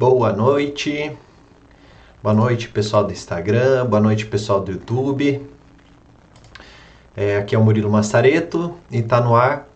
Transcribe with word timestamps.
Boa 0.00 0.32
noite. 0.32 1.14
Boa 2.22 2.34
noite, 2.34 2.70
pessoal 2.70 3.04
do 3.04 3.12
Instagram. 3.12 3.84
Boa 3.84 4.00
noite, 4.00 4.24
pessoal 4.24 4.58
do 4.58 4.72
YouTube. 4.72 5.46
É, 7.14 7.36
aqui 7.36 7.54
é 7.54 7.58
o 7.58 7.62
Murilo 7.62 7.90
Massareto 7.90 8.74
e 8.90 9.00
está 9.00 9.20
no 9.20 9.36
ar 9.36 9.68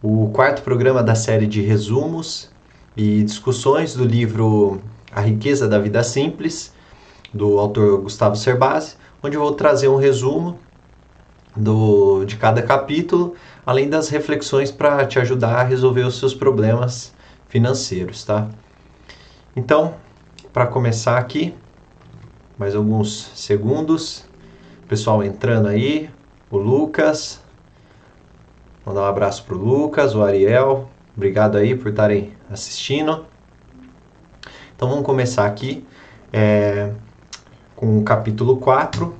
o 0.00 0.30
quarto 0.32 0.62
programa 0.62 1.02
da 1.02 1.16
série 1.16 1.48
de 1.48 1.62
resumos 1.62 2.48
e 2.96 3.24
discussões 3.24 3.92
do 3.92 4.04
livro 4.04 4.80
A 5.10 5.20
Riqueza 5.20 5.66
da 5.66 5.80
Vida 5.80 6.04
Simples, 6.04 6.72
do 7.34 7.58
autor 7.58 8.02
Gustavo 8.02 8.36
Cerbasi, 8.36 8.94
onde 9.20 9.36
eu 9.36 9.40
vou 9.40 9.52
trazer 9.52 9.88
um 9.88 9.96
resumo 9.96 10.60
do, 11.56 12.24
de 12.24 12.36
cada 12.36 12.62
capítulo, 12.62 13.34
além 13.66 13.90
das 13.90 14.10
reflexões 14.10 14.70
para 14.70 15.04
te 15.06 15.18
ajudar 15.18 15.56
a 15.56 15.64
resolver 15.64 16.02
os 16.02 16.20
seus 16.20 16.34
problemas 16.34 17.12
financeiros, 17.48 18.22
tá? 18.22 18.48
Então, 19.56 19.94
para 20.52 20.66
começar 20.66 21.16
aqui, 21.16 21.54
mais 22.58 22.74
alguns 22.74 23.32
segundos, 23.34 24.26
pessoal 24.86 25.24
entrando 25.24 25.66
aí, 25.68 26.10
o 26.50 26.58
Lucas, 26.58 27.40
mandar 28.84 29.00
um 29.00 29.06
abraço 29.06 29.44
pro 29.44 29.56
Lucas, 29.56 30.14
o 30.14 30.22
Ariel, 30.22 30.90
obrigado 31.16 31.56
aí 31.56 31.74
por 31.74 31.88
estarem 31.88 32.34
assistindo. 32.50 33.24
Então 34.76 34.90
vamos 34.90 35.06
começar 35.06 35.46
aqui 35.46 35.86
é, 36.30 36.92
com 37.74 37.98
o 37.98 38.04
capítulo 38.04 38.58
4. 38.58 39.14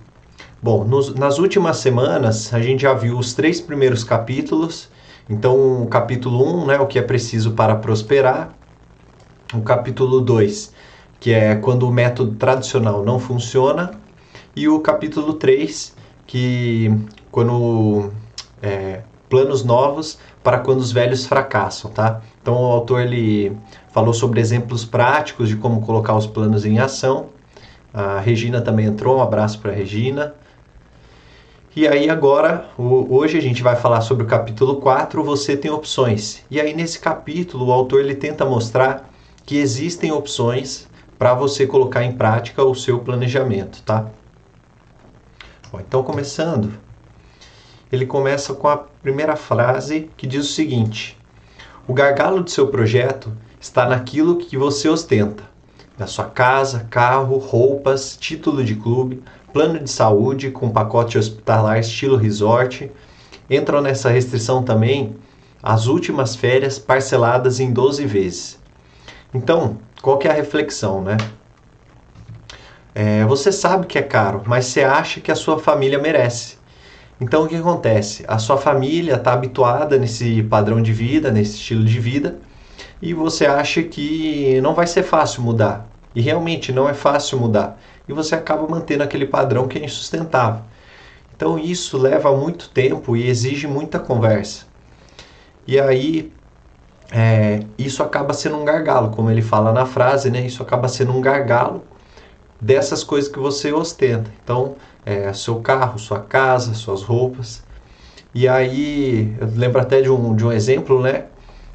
Bom, 0.62 0.84
nos, 0.84 1.14
nas 1.14 1.38
últimas 1.38 1.78
semanas 1.78 2.52
a 2.52 2.60
gente 2.60 2.82
já 2.82 2.92
viu 2.92 3.18
os 3.18 3.32
três 3.32 3.58
primeiros 3.58 4.04
capítulos. 4.04 4.90
Então, 5.30 5.82
o 5.82 5.86
capítulo 5.88 6.62
1, 6.62 6.66
né, 6.66 6.78
o 6.78 6.86
que 6.86 6.98
é 6.98 7.02
preciso 7.02 7.52
para 7.52 7.74
prosperar. 7.74 8.55
O 9.54 9.60
capítulo 9.60 10.20
2, 10.20 10.72
que 11.20 11.32
é 11.32 11.54
quando 11.54 11.88
o 11.88 11.92
método 11.92 12.34
tradicional 12.34 13.04
não 13.04 13.18
funciona. 13.18 13.92
E 14.56 14.68
o 14.68 14.80
capítulo 14.80 15.34
3, 15.34 15.94
que 16.26 16.90
quando 17.30 18.10
é, 18.60 19.02
planos 19.28 19.64
novos 19.64 20.18
para 20.42 20.58
quando 20.58 20.80
os 20.80 20.90
velhos 20.90 21.26
fracassam, 21.26 21.90
tá? 21.90 22.20
Então 22.42 22.54
o 22.54 22.72
autor 22.72 23.02
ele 23.02 23.56
falou 23.92 24.14
sobre 24.14 24.40
exemplos 24.40 24.84
práticos 24.84 25.48
de 25.48 25.56
como 25.56 25.80
colocar 25.80 26.16
os 26.16 26.26
planos 26.26 26.64
em 26.64 26.78
ação. 26.78 27.26
A 27.92 28.18
Regina 28.18 28.60
também 28.60 28.86
entrou, 28.86 29.18
um 29.18 29.22
abraço 29.22 29.60
para 29.60 29.70
a 29.70 29.74
Regina. 29.74 30.34
E 31.74 31.86
aí 31.86 32.08
agora, 32.08 32.70
hoje 32.78 33.36
a 33.36 33.42
gente 33.42 33.62
vai 33.62 33.76
falar 33.76 34.00
sobre 34.00 34.24
o 34.24 34.26
capítulo 34.26 34.76
4, 34.76 35.22
você 35.22 35.56
tem 35.56 35.70
opções. 35.70 36.42
E 36.50 36.60
aí 36.60 36.74
nesse 36.74 36.98
capítulo 36.98 37.66
o 37.66 37.72
autor 37.72 38.00
ele 38.00 38.14
tenta 38.14 38.44
mostrar 38.44 39.10
que 39.46 39.56
existem 39.56 40.10
opções 40.10 40.88
para 41.16 41.32
você 41.32 41.68
colocar 41.68 42.02
em 42.02 42.12
prática 42.12 42.64
o 42.64 42.74
seu 42.74 42.98
planejamento, 42.98 43.80
tá? 43.82 44.10
Bom, 45.70 45.78
então 45.80 46.02
começando, 46.02 46.72
ele 47.90 48.04
começa 48.04 48.52
com 48.54 48.66
a 48.66 48.76
primeira 48.76 49.36
frase 49.36 50.10
que 50.16 50.26
diz 50.26 50.50
o 50.50 50.52
seguinte: 50.52 51.16
O 51.86 51.94
gargalo 51.94 52.42
do 52.42 52.50
seu 52.50 52.66
projeto 52.66 53.32
está 53.60 53.88
naquilo 53.88 54.36
que 54.36 54.56
você 54.56 54.88
ostenta, 54.88 55.44
na 55.96 56.08
sua 56.08 56.24
casa, 56.24 56.86
carro, 56.90 57.38
roupas, 57.38 58.16
título 58.16 58.64
de 58.64 58.74
clube, 58.74 59.22
plano 59.52 59.78
de 59.78 59.88
saúde 59.88 60.50
com 60.50 60.68
pacote 60.70 61.16
hospitalar 61.16 61.78
estilo 61.78 62.16
resort. 62.16 62.90
Entram 63.48 63.80
nessa 63.80 64.10
restrição 64.10 64.62
também 64.62 65.16
as 65.62 65.86
últimas 65.86 66.34
férias 66.34 66.80
parceladas 66.80 67.60
em 67.60 67.72
12 67.72 68.04
vezes. 68.06 68.65
Então, 69.34 69.78
qual 70.00 70.18
que 70.18 70.28
é 70.28 70.30
a 70.30 70.34
reflexão, 70.34 71.02
né? 71.02 71.16
É, 72.94 73.24
você 73.26 73.52
sabe 73.52 73.86
que 73.86 73.98
é 73.98 74.02
caro, 74.02 74.42
mas 74.46 74.66
você 74.66 74.82
acha 74.82 75.20
que 75.20 75.30
a 75.30 75.34
sua 75.34 75.58
família 75.58 75.98
merece. 75.98 76.56
Então 77.20 77.44
o 77.44 77.48
que 77.48 77.56
acontece? 77.56 78.24
A 78.28 78.38
sua 78.38 78.56
família 78.56 79.14
está 79.14 79.32
habituada 79.32 79.98
nesse 79.98 80.42
padrão 80.42 80.82
de 80.82 80.92
vida, 80.92 81.30
nesse 81.30 81.56
estilo 81.56 81.84
de 81.84 81.98
vida, 81.98 82.38
e 83.00 83.14
você 83.14 83.46
acha 83.46 83.82
que 83.82 84.60
não 84.62 84.74
vai 84.74 84.86
ser 84.86 85.02
fácil 85.02 85.42
mudar. 85.42 85.86
E 86.14 86.20
realmente 86.20 86.72
não 86.72 86.88
é 86.88 86.94
fácil 86.94 87.38
mudar. 87.38 87.78
E 88.08 88.12
você 88.12 88.34
acaba 88.34 88.66
mantendo 88.66 89.02
aquele 89.02 89.26
padrão 89.26 89.68
que 89.68 89.78
é 89.78 89.84
insustentável. 89.84 90.62
Então 91.34 91.58
isso 91.58 91.98
leva 91.98 92.34
muito 92.34 92.70
tempo 92.70 93.16
e 93.16 93.28
exige 93.28 93.66
muita 93.66 93.98
conversa. 93.98 94.64
E 95.66 95.78
aí 95.78 96.32
é, 97.10 97.60
isso 97.78 98.02
acaba 98.02 98.32
sendo 98.32 98.56
um 98.56 98.64
gargalo, 98.64 99.10
como 99.10 99.30
ele 99.30 99.42
fala 99.42 99.72
na 99.72 99.86
frase, 99.86 100.30
né? 100.30 100.40
Isso 100.40 100.62
acaba 100.62 100.88
sendo 100.88 101.12
um 101.12 101.20
gargalo 101.20 101.82
dessas 102.60 103.04
coisas 103.04 103.30
que 103.30 103.38
você 103.38 103.72
ostenta. 103.72 104.30
Então 104.42 104.76
é, 105.04 105.32
seu 105.32 105.60
carro, 105.60 105.98
sua 105.98 106.20
casa, 106.20 106.74
suas 106.74 107.02
roupas. 107.02 107.64
E 108.34 108.48
aí, 108.48 109.34
eu 109.40 109.48
lembro 109.54 109.80
até 109.80 110.02
de 110.02 110.10
um, 110.10 110.34
de 110.34 110.44
um 110.44 110.52
exemplo, 110.52 111.00
né? 111.00 111.26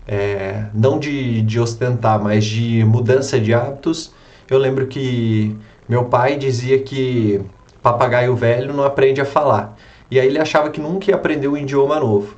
É, 0.07 0.65
não 0.73 0.99
de, 0.99 1.41
de 1.41 1.59
ostentar, 1.59 2.21
mas 2.21 2.43
de 2.43 2.83
mudança 2.83 3.39
de 3.39 3.53
hábitos. 3.53 4.11
Eu 4.49 4.57
lembro 4.57 4.87
que 4.87 5.55
meu 5.87 6.05
pai 6.05 6.35
dizia 6.37 6.79
que 6.79 7.41
papagaio 7.81 8.35
velho 8.35 8.73
não 8.73 8.83
aprende 8.83 9.21
a 9.21 9.25
falar. 9.25 9.77
E 10.09 10.19
aí 10.19 10.27
ele 10.27 10.39
achava 10.39 10.69
que 10.69 10.81
nunca 10.81 11.09
ia 11.09 11.15
aprender 11.15 11.47
um 11.47 11.55
idioma 11.55 11.99
novo. 11.99 12.35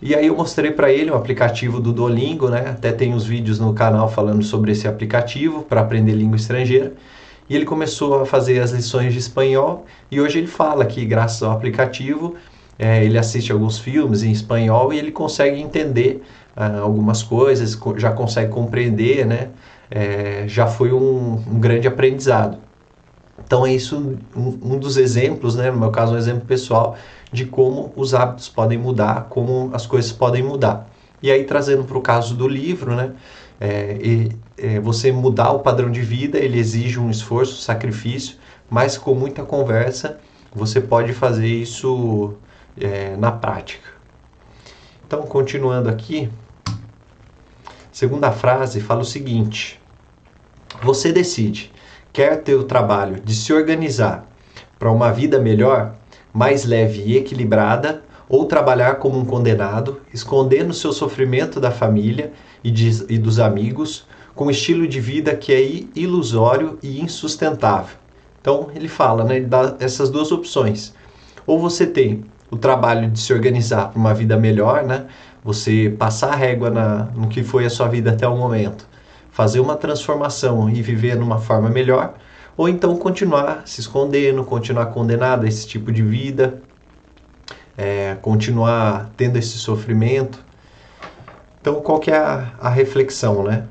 E 0.00 0.14
aí 0.14 0.26
eu 0.26 0.36
mostrei 0.36 0.70
para 0.70 0.92
ele 0.92 1.10
um 1.10 1.14
aplicativo 1.14 1.80
do 1.80 1.92
Duolingo, 1.92 2.48
né? 2.48 2.70
Até 2.70 2.92
tem 2.92 3.14
os 3.14 3.24
vídeos 3.24 3.58
no 3.58 3.72
canal 3.72 4.08
falando 4.08 4.42
sobre 4.42 4.72
esse 4.72 4.86
aplicativo 4.86 5.62
para 5.62 5.80
aprender 5.80 6.12
língua 6.12 6.36
estrangeira. 6.36 6.92
E 7.48 7.54
ele 7.54 7.64
começou 7.64 8.20
a 8.20 8.26
fazer 8.26 8.60
as 8.60 8.72
lições 8.72 9.12
de 9.12 9.18
espanhol 9.18 9.86
e 10.10 10.20
hoje 10.20 10.38
ele 10.38 10.48
fala 10.48 10.84
que, 10.84 11.04
graças 11.04 11.42
ao 11.42 11.52
aplicativo, 11.52 12.34
é, 12.78 13.04
ele 13.04 13.16
assiste 13.16 13.50
alguns 13.52 13.78
filmes 13.78 14.22
em 14.22 14.30
espanhol 14.30 14.92
e 14.92 14.98
ele 14.98 15.12
consegue 15.12 15.60
entender 15.60 16.22
ah, 16.54 16.80
algumas 16.80 17.22
coisas, 17.22 17.78
já 17.96 18.12
consegue 18.12 18.50
compreender, 18.52 19.24
né? 19.24 19.50
É, 19.90 20.44
já 20.48 20.66
foi 20.66 20.92
um, 20.92 21.42
um, 21.46 21.60
grande 21.60 21.86
aprendizado. 21.86 22.58
Então 23.44 23.64
é 23.64 23.72
isso 23.72 23.96
um, 24.36 24.74
um, 24.74 24.78
dos 24.78 24.96
exemplos, 24.96 25.54
né? 25.54 25.70
No 25.70 25.78
meu 25.78 25.90
caso, 25.90 26.14
um 26.14 26.18
exemplo 26.18 26.44
pessoal 26.44 26.96
de 27.32 27.44
como 27.44 27.92
os 27.96 28.14
hábitos 28.14 28.48
podem 28.48 28.78
mudar, 28.78 29.26
como 29.28 29.70
as 29.72 29.86
coisas 29.86 30.12
podem 30.12 30.42
mudar. 30.42 30.88
E 31.22 31.30
aí 31.30 31.44
trazendo 31.44 31.84
para 31.84 31.98
o 31.98 32.00
caso 32.00 32.34
do 32.34 32.46
livro, 32.46 32.94
né? 32.94 33.12
É, 33.58 33.98
e, 34.00 34.32
é, 34.58 34.80
você 34.80 35.10
mudar 35.10 35.50
o 35.52 35.60
padrão 35.60 35.90
de 35.90 36.02
vida, 36.02 36.38
ele 36.38 36.58
exige 36.58 37.00
um 37.00 37.10
esforço, 37.10 37.62
sacrifício, 37.62 38.36
mas 38.68 38.98
com 38.98 39.14
muita 39.14 39.42
conversa 39.42 40.18
você 40.54 40.80
pode 40.80 41.12
fazer 41.12 41.46
isso 41.46 42.34
é, 42.78 43.16
na 43.16 43.32
prática. 43.32 43.88
Então, 45.06 45.22
continuando 45.22 45.88
aqui, 45.88 46.30
segunda 47.92 48.32
frase 48.32 48.80
fala 48.80 49.02
o 49.02 49.04
seguinte: 49.04 49.80
você 50.82 51.12
decide, 51.12 51.72
quer 52.12 52.42
ter 52.42 52.54
o 52.54 52.64
trabalho 52.64 53.20
de 53.20 53.34
se 53.34 53.52
organizar 53.52 54.26
para 54.78 54.90
uma 54.90 55.12
vida 55.12 55.38
melhor, 55.38 55.94
mais 56.36 56.66
leve 56.66 57.02
e 57.06 57.16
equilibrada, 57.16 58.02
ou 58.28 58.44
trabalhar 58.44 58.96
como 58.96 59.18
um 59.18 59.24
condenado, 59.24 60.02
escondendo 60.12 60.74
seu 60.74 60.92
sofrimento 60.92 61.58
da 61.58 61.70
família 61.70 62.30
e, 62.62 62.70
de, 62.70 63.06
e 63.08 63.16
dos 63.16 63.40
amigos, 63.40 64.06
com 64.34 64.44
um 64.44 64.50
estilo 64.50 64.86
de 64.86 65.00
vida 65.00 65.34
que 65.34 65.50
é 65.50 65.98
ilusório 65.98 66.78
e 66.82 67.00
insustentável. 67.00 67.96
Então 68.38 68.68
ele 68.74 68.86
fala, 68.86 69.24
né, 69.24 69.36
ele 69.36 69.46
dá 69.46 69.76
essas 69.80 70.10
duas 70.10 70.30
opções. 70.30 70.92
Ou 71.46 71.58
você 71.58 71.86
tem 71.86 72.24
o 72.50 72.56
trabalho 72.58 73.10
de 73.10 73.18
se 73.18 73.32
organizar 73.32 73.88
para 73.88 73.98
uma 73.98 74.12
vida 74.12 74.36
melhor, 74.36 74.84
né? 74.84 75.06
Você 75.42 75.96
passar 75.98 76.34
a 76.34 76.36
régua 76.36 76.68
na, 76.68 77.04
no 77.14 77.28
que 77.28 77.42
foi 77.42 77.64
a 77.64 77.70
sua 77.70 77.88
vida 77.88 78.10
até 78.10 78.28
o 78.28 78.36
momento, 78.36 78.86
fazer 79.30 79.60
uma 79.60 79.74
transformação 79.74 80.68
e 80.68 80.82
viver 80.82 81.16
numa 81.16 81.38
forma 81.38 81.70
melhor, 81.70 82.12
ou 82.56 82.68
então 82.68 82.96
continuar 82.96 83.62
se 83.66 83.80
escondendo, 83.80 84.42
continuar 84.44 84.86
condenado 84.86 85.44
a 85.44 85.48
esse 85.48 85.66
tipo 85.66 85.92
de 85.92 86.02
vida, 86.02 86.62
é, 87.76 88.16
continuar 88.22 89.10
tendo 89.16 89.36
esse 89.36 89.58
sofrimento. 89.58 90.44
Então, 91.60 91.80
qual 91.80 91.98
que 91.98 92.10
é 92.10 92.16
a, 92.16 92.52
a 92.60 92.68
reflexão, 92.68 93.42
né? 93.42 93.64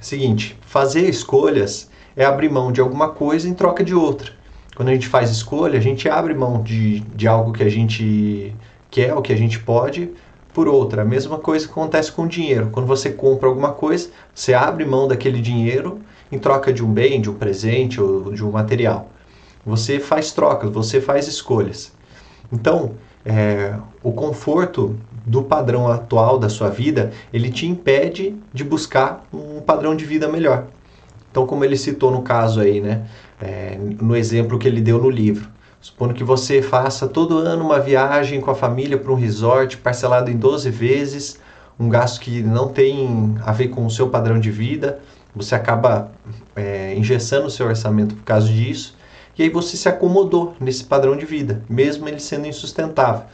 Seguinte, 0.00 0.56
fazer 0.62 1.08
escolhas 1.08 1.90
é 2.16 2.24
abrir 2.24 2.48
mão 2.48 2.72
de 2.72 2.80
alguma 2.80 3.10
coisa 3.10 3.48
em 3.48 3.52
troca 3.52 3.84
de 3.84 3.94
outra. 3.94 4.32
Quando 4.74 4.88
a 4.88 4.92
gente 4.92 5.08
faz 5.08 5.30
escolha, 5.30 5.78
a 5.78 5.82
gente 5.82 6.08
abre 6.08 6.32
mão 6.32 6.62
de, 6.62 7.00
de 7.00 7.28
algo 7.28 7.52
que 7.52 7.62
a 7.62 7.68
gente 7.68 8.54
quer, 8.90 9.12
o 9.12 9.20
que 9.20 9.32
a 9.32 9.36
gente 9.36 9.58
pode, 9.58 10.10
por 10.54 10.66
outra. 10.66 11.02
A 11.02 11.04
mesma 11.04 11.38
coisa 11.38 11.66
acontece 11.66 12.10
com 12.10 12.22
o 12.22 12.28
dinheiro. 12.28 12.70
Quando 12.72 12.86
você 12.86 13.10
compra 13.10 13.48
alguma 13.48 13.72
coisa, 13.72 14.08
você 14.34 14.54
abre 14.54 14.84
mão 14.86 15.06
daquele 15.06 15.40
dinheiro 15.40 16.00
em 16.30 16.38
troca 16.38 16.72
de 16.72 16.84
um 16.84 16.92
bem, 16.92 17.20
de 17.20 17.30
um 17.30 17.34
presente 17.34 18.00
ou 18.00 18.32
de 18.32 18.44
um 18.44 18.50
material. 18.50 19.10
Você 19.64 19.98
faz 19.98 20.32
trocas, 20.32 20.70
você 20.70 21.00
faz 21.00 21.28
escolhas. 21.28 21.92
Então, 22.52 22.92
é, 23.24 23.74
o 24.02 24.12
conforto 24.12 24.96
do 25.26 25.42
padrão 25.42 25.88
atual 25.88 26.38
da 26.38 26.48
sua 26.48 26.70
vida, 26.70 27.12
ele 27.32 27.50
te 27.50 27.66
impede 27.66 28.34
de 28.52 28.64
buscar 28.64 29.24
um 29.32 29.60
padrão 29.60 29.94
de 29.94 30.04
vida 30.04 30.26
melhor. 30.28 30.66
Então, 31.30 31.46
como 31.46 31.64
ele 31.64 31.76
citou 31.76 32.10
no 32.10 32.22
caso 32.22 32.60
aí, 32.60 32.80
né, 32.80 33.06
é, 33.40 33.78
no 33.78 34.16
exemplo 34.16 34.58
que 34.58 34.66
ele 34.66 34.80
deu 34.80 34.98
no 34.98 35.10
livro, 35.10 35.48
supondo 35.80 36.12
que 36.12 36.24
você 36.24 36.60
faça 36.60 37.06
todo 37.06 37.38
ano 37.38 37.64
uma 37.64 37.78
viagem 37.78 38.40
com 38.40 38.50
a 38.50 38.54
família 38.54 38.98
para 38.98 39.12
um 39.12 39.14
resort 39.14 39.76
parcelado 39.78 40.30
em 40.30 40.36
12 40.36 40.68
vezes, 40.70 41.38
um 41.78 41.88
gasto 41.88 42.20
que 42.20 42.42
não 42.42 42.68
tem 42.68 43.36
a 43.42 43.52
ver 43.52 43.68
com 43.68 43.86
o 43.86 43.90
seu 43.90 44.08
padrão 44.08 44.40
de 44.40 44.50
vida, 44.50 45.00
você 45.34 45.54
acaba 45.54 46.10
é, 46.56 46.94
engessando 46.94 47.46
o 47.46 47.50
seu 47.50 47.66
orçamento 47.66 48.14
por 48.14 48.24
causa 48.24 48.48
disso, 48.48 48.96
e 49.38 49.42
aí 49.42 49.48
você 49.48 49.76
se 49.76 49.88
acomodou 49.88 50.54
nesse 50.60 50.84
padrão 50.84 51.16
de 51.16 51.24
vida, 51.24 51.62
mesmo 51.68 52.08
ele 52.08 52.20
sendo 52.20 52.46
insustentável. 52.46 53.24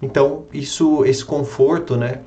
Então, 0.00 0.44
isso, 0.52 1.04
esse 1.04 1.24
conforto, 1.24 1.96
né, 1.96 2.20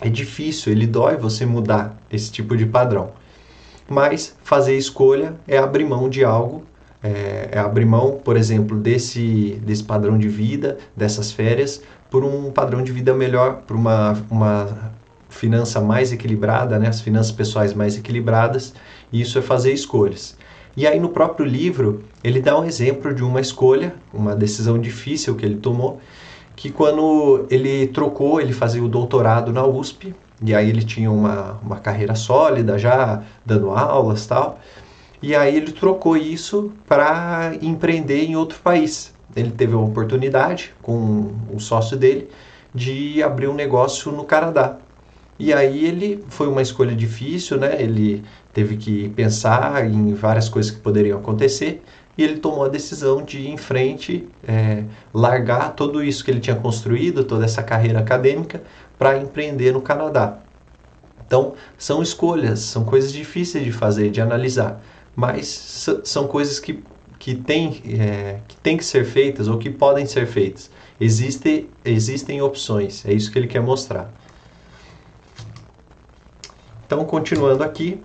é 0.00 0.08
difícil, 0.08 0.72
ele 0.72 0.86
dói 0.86 1.16
você 1.16 1.46
mudar 1.46 1.96
esse 2.10 2.30
tipo 2.30 2.56
de 2.56 2.66
padrão. 2.66 3.12
Mas 3.88 4.36
fazer 4.42 4.76
escolha 4.76 5.34
é 5.46 5.58
abrir 5.58 5.84
mão 5.84 6.08
de 6.08 6.24
algo, 6.24 6.64
é, 7.02 7.50
é 7.52 7.58
abrir 7.58 7.84
mão, 7.84 8.20
por 8.24 8.36
exemplo, 8.36 8.78
desse, 8.78 9.60
desse 9.62 9.84
padrão 9.84 10.16
de 10.16 10.28
vida, 10.28 10.78
dessas 10.96 11.30
férias, 11.30 11.82
por 12.10 12.24
um 12.24 12.50
padrão 12.50 12.82
de 12.82 12.90
vida 12.92 13.12
melhor, 13.12 13.62
por 13.66 13.76
uma, 13.76 14.16
uma 14.30 14.92
finança 15.34 15.80
mais 15.80 16.12
equilibrada, 16.12 16.78
né, 16.78 16.88
as 16.88 17.00
finanças 17.00 17.32
pessoais 17.32 17.74
mais 17.74 17.96
equilibradas, 17.98 18.72
e 19.12 19.20
isso 19.20 19.38
é 19.38 19.42
fazer 19.42 19.72
escolhas. 19.72 20.36
E 20.76 20.86
aí 20.86 20.98
no 20.98 21.08
próprio 21.08 21.46
livro, 21.46 22.02
ele 22.22 22.40
dá 22.40 22.58
um 22.58 22.64
exemplo 22.64 23.14
de 23.14 23.22
uma 23.22 23.40
escolha, 23.40 23.94
uma 24.12 24.34
decisão 24.34 24.78
difícil 24.78 25.34
que 25.34 25.44
ele 25.44 25.56
tomou, 25.56 26.00
que 26.56 26.70
quando 26.70 27.46
ele 27.50 27.88
trocou, 27.88 28.40
ele 28.40 28.52
fazia 28.52 28.82
o 28.82 28.88
doutorado 28.88 29.52
na 29.52 29.64
USP, 29.66 30.14
e 30.42 30.54
aí 30.54 30.68
ele 30.68 30.82
tinha 30.82 31.10
uma, 31.10 31.58
uma 31.62 31.76
carreira 31.76 32.14
sólida 32.14 32.78
já, 32.78 33.22
dando 33.44 33.70
aulas 33.70 34.26
tal, 34.26 34.58
e 35.22 35.34
aí 35.34 35.56
ele 35.56 35.72
trocou 35.72 36.16
isso 36.16 36.72
para 36.86 37.52
empreender 37.60 38.24
em 38.24 38.36
outro 38.36 38.58
país. 38.60 39.12
Ele 39.34 39.50
teve 39.50 39.74
a 39.74 39.78
oportunidade, 39.78 40.72
com 40.82 41.32
o 41.52 41.58
sócio 41.58 41.96
dele, 41.96 42.28
de 42.74 43.22
abrir 43.22 43.48
um 43.48 43.54
negócio 43.54 44.12
no 44.12 44.24
Canadá. 44.24 44.78
E 45.38 45.52
aí 45.52 45.84
ele 45.84 46.24
foi 46.28 46.46
uma 46.46 46.62
escolha 46.62 46.94
difícil, 46.94 47.58
né? 47.58 47.82
Ele 47.82 48.22
teve 48.52 48.76
que 48.76 49.08
pensar 49.10 49.84
em 49.86 50.14
várias 50.14 50.48
coisas 50.48 50.70
que 50.70 50.78
poderiam 50.80 51.18
acontecer 51.18 51.82
e 52.16 52.22
ele 52.22 52.38
tomou 52.38 52.64
a 52.64 52.68
decisão 52.68 53.22
de 53.22 53.38
ir 53.38 53.48
em 53.48 53.56
frente, 53.56 54.28
é, 54.46 54.84
largar 55.12 55.74
tudo 55.74 56.02
isso 56.02 56.24
que 56.24 56.30
ele 56.30 56.40
tinha 56.40 56.56
construído, 56.56 57.24
toda 57.24 57.44
essa 57.44 57.62
carreira 57.62 57.98
acadêmica, 57.98 58.62
para 58.96 59.18
empreender 59.18 59.72
no 59.72 59.80
Canadá. 59.80 60.38
Então, 61.26 61.54
são 61.76 62.02
escolhas, 62.02 62.60
são 62.60 62.84
coisas 62.84 63.12
difíceis 63.12 63.64
de 63.64 63.72
fazer, 63.72 64.10
de 64.10 64.20
analisar, 64.20 64.80
mas 65.16 65.46
são 66.04 66.28
coisas 66.28 66.60
que, 66.60 66.84
que, 67.18 67.34
tem, 67.34 67.82
é, 67.98 68.40
que 68.46 68.56
tem 68.58 68.76
que 68.76 68.84
ser 68.84 69.04
feitas 69.04 69.48
ou 69.48 69.58
que 69.58 69.70
podem 69.70 70.06
ser 70.06 70.26
feitas. 70.26 70.70
Existe, 71.00 71.68
existem 71.84 72.40
opções, 72.40 73.04
é 73.04 73.12
isso 73.12 73.32
que 73.32 73.38
ele 73.38 73.48
quer 73.48 73.60
mostrar. 73.60 74.14
Então, 76.94 77.06
continuando 77.06 77.64
aqui, 77.64 78.00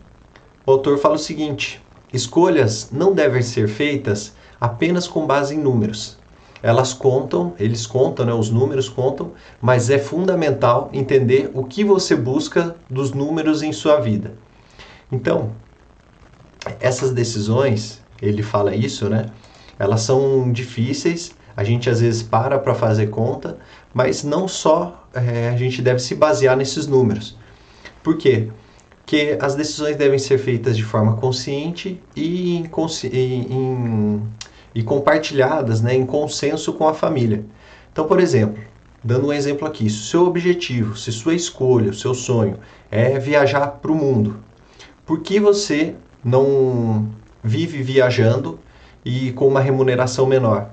o 0.66 0.72
autor 0.72 0.98
fala 0.98 1.14
o 1.14 1.20
seguinte: 1.20 1.80
escolhas 2.12 2.90
não 2.92 3.14
devem 3.14 3.44
ser 3.44 3.68
feitas 3.68 4.34
apenas 4.60 5.08
com 5.08 5.28
base 5.28 5.54
em 5.54 5.60
números. 5.60 6.18
Elas 6.64 6.92
contam, 6.92 7.54
eles 7.60 7.86
contam, 7.86 8.26
né, 8.26 8.34
os 8.34 8.50
números 8.50 8.90
contam, 8.90 9.34
mas 9.62 9.92
é 9.92 10.00
fundamental 10.00 10.90
entender 10.92 11.52
o 11.54 11.66
que 11.66 11.84
você 11.84 12.16
busca 12.16 12.76
dos 12.90 13.12
números 13.12 13.62
em 13.62 13.72
sua 13.72 14.00
vida. 14.00 14.34
Então, 15.12 15.52
essas 16.80 17.12
decisões, 17.12 18.02
ele 18.20 18.42
fala 18.42 18.76
isso, 18.76 19.08
né? 19.08 19.28
Elas 19.78 20.02
são 20.02 20.52
difíceis, 20.52 21.36
a 21.56 21.64
gente 21.64 21.92
às 21.92 22.02
vezes 22.02 22.24
para 22.24 22.58
para 22.58 22.74
fazer 22.74 23.12
conta, 23.12 23.60
mas 23.94 24.24
não 24.24 24.48
só 24.48 25.08
é, 25.14 25.50
a 25.50 25.56
gente 25.58 25.80
deve 25.80 26.00
se 26.00 26.16
basear 26.16 26.58
nesses 26.58 26.88
números. 26.88 27.38
Por 28.02 28.18
quê? 28.18 28.50
Que 29.10 29.36
as 29.42 29.56
decisões 29.56 29.96
devem 29.96 30.20
ser 30.20 30.38
feitas 30.38 30.78
de 30.78 30.84
forma 30.84 31.16
consciente 31.16 32.00
e, 32.16 32.58
em, 32.58 32.70
em, 33.12 34.22
e 34.76 34.84
compartilhadas 34.84 35.82
né, 35.82 35.96
em 35.96 36.06
consenso 36.06 36.74
com 36.74 36.88
a 36.88 36.94
família. 36.94 37.44
Então, 37.92 38.06
por 38.06 38.20
exemplo, 38.20 38.62
dando 39.04 39.26
um 39.26 39.34
exemplo 39.34 39.68
aqui, 39.68 39.90
se 39.90 39.98
o 39.98 40.04
seu 40.04 40.26
objetivo, 40.28 40.96
se 40.96 41.12
sua 41.12 41.34
escolha, 41.34 41.90
o 41.90 41.94
seu 41.96 42.14
sonho 42.14 42.60
é 42.92 43.18
viajar 43.18 43.80
para 43.82 43.92
o 43.92 43.96
mundo, 43.96 44.38
por 45.08 45.22
que 45.22 45.40
você 45.40 45.96
não 46.24 47.10
vive 47.44 47.82
viajando 47.82 48.60
e 49.04 49.32
com 49.32 49.48
uma 49.48 49.60
remuneração 49.60 50.28
menor? 50.28 50.70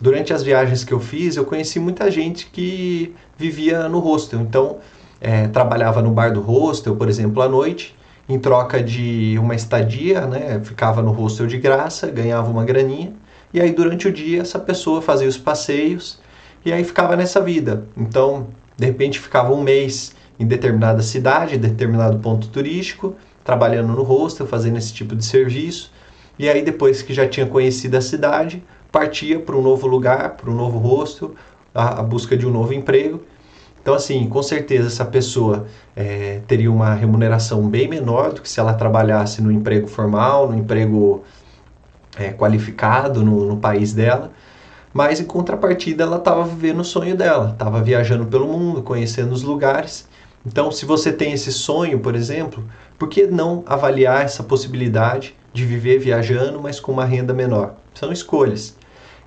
Durante 0.00 0.32
as 0.32 0.44
viagens 0.44 0.84
que 0.84 0.92
eu 0.92 1.00
fiz, 1.00 1.34
eu 1.34 1.44
conheci 1.44 1.80
muita 1.80 2.08
gente 2.12 2.46
que 2.46 3.12
vivia 3.36 3.88
no 3.88 3.98
hostel. 3.98 4.40
Então, 4.40 4.78
é, 5.22 5.46
trabalhava 5.46 6.02
no 6.02 6.10
bar 6.10 6.32
do 6.32 6.40
hostel, 6.40 6.96
por 6.96 7.08
exemplo, 7.08 7.40
à 7.40 7.48
noite, 7.48 7.96
em 8.28 8.38
troca 8.38 8.82
de 8.82 9.38
uma 9.38 9.54
estadia, 9.54 10.26
né? 10.26 10.60
Ficava 10.64 11.00
no 11.00 11.12
hostel 11.12 11.46
de 11.46 11.58
graça, 11.58 12.08
ganhava 12.08 12.50
uma 12.50 12.64
graninha, 12.64 13.12
e 13.54 13.60
aí 13.60 13.72
durante 13.72 14.08
o 14.08 14.12
dia 14.12 14.42
essa 14.42 14.58
pessoa 14.58 15.00
fazia 15.00 15.28
os 15.28 15.38
passeios 15.38 16.18
e 16.64 16.72
aí 16.72 16.82
ficava 16.82 17.14
nessa 17.14 17.40
vida. 17.40 17.84
Então, 17.96 18.48
de 18.76 18.86
repente 18.86 19.20
ficava 19.20 19.54
um 19.54 19.62
mês 19.62 20.12
em 20.40 20.46
determinada 20.46 21.02
cidade, 21.02 21.56
determinado 21.56 22.18
ponto 22.18 22.48
turístico, 22.48 23.14
trabalhando 23.44 23.92
no 23.92 24.02
hostel, 24.02 24.46
fazendo 24.46 24.78
esse 24.78 24.92
tipo 24.92 25.14
de 25.14 25.24
serviço. 25.24 25.92
E 26.36 26.48
aí 26.48 26.62
depois 26.62 27.00
que 27.00 27.14
já 27.14 27.28
tinha 27.28 27.46
conhecido 27.46 27.96
a 27.96 28.00
cidade, 28.00 28.62
partia 28.90 29.38
para 29.38 29.54
um 29.54 29.62
novo 29.62 29.86
lugar, 29.86 30.30
para 30.30 30.50
um 30.50 30.54
novo 30.54 30.78
hostel, 30.78 31.34
a, 31.72 32.00
a 32.00 32.02
busca 32.02 32.36
de 32.36 32.44
um 32.44 32.50
novo 32.50 32.74
emprego 32.74 33.22
então, 33.82 33.94
assim, 33.94 34.28
com 34.28 34.42
certeza 34.44 34.86
essa 34.86 35.04
pessoa 35.04 35.66
é, 35.96 36.40
teria 36.46 36.70
uma 36.70 36.94
remuneração 36.94 37.68
bem 37.68 37.88
menor 37.88 38.32
do 38.32 38.40
que 38.40 38.48
se 38.48 38.60
ela 38.60 38.74
trabalhasse 38.74 39.42
no 39.42 39.50
emprego 39.50 39.88
formal, 39.88 40.48
no 40.48 40.56
emprego 40.56 41.24
é, 42.16 42.30
qualificado 42.32 43.24
no, 43.24 43.44
no, 43.44 43.56
país 43.56 43.92
dela. 43.92 44.30
Mas, 44.94 45.18
em 45.18 45.24
contrapartida, 45.24 46.04
ela 46.04 46.18
estava 46.18 46.44
vivendo 46.44 46.80
o 46.80 46.84
sonho 46.84 47.16
dela, 47.16 47.50
estava 47.50 47.82
viajando 47.82 48.24
pelo 48.26 48.46
mundo, 48.46 48.82
conhecendo 48.82 49.32
os 49.32 49.42
lugares. 49.42 50.08
Então, 50.46 50.70
se 50.70 50.84
você 50.84 51.12
tem 51.12 51.32
esse 51.32 51.50
sonho, 51.50 51.98
por 51.98 52.14
exemplo, 52.14 52.64
por 52.96 53.08
que 53.08 53.26
não 53.26 53.64
avaliar 53.66 54.24
essa 54.24 54.44
possibilidade 54.44 55.34
de 55.52 55.64
viver 55.64 55.98
viajando, 55.98 56.60
mas 56.60 56.78
com 56.78 56.92
uma 56.92 57.04
renda 57.04 57.34
menor? 57.34 57.74
São 57.94 58.12
escolhas. 58.12 58.76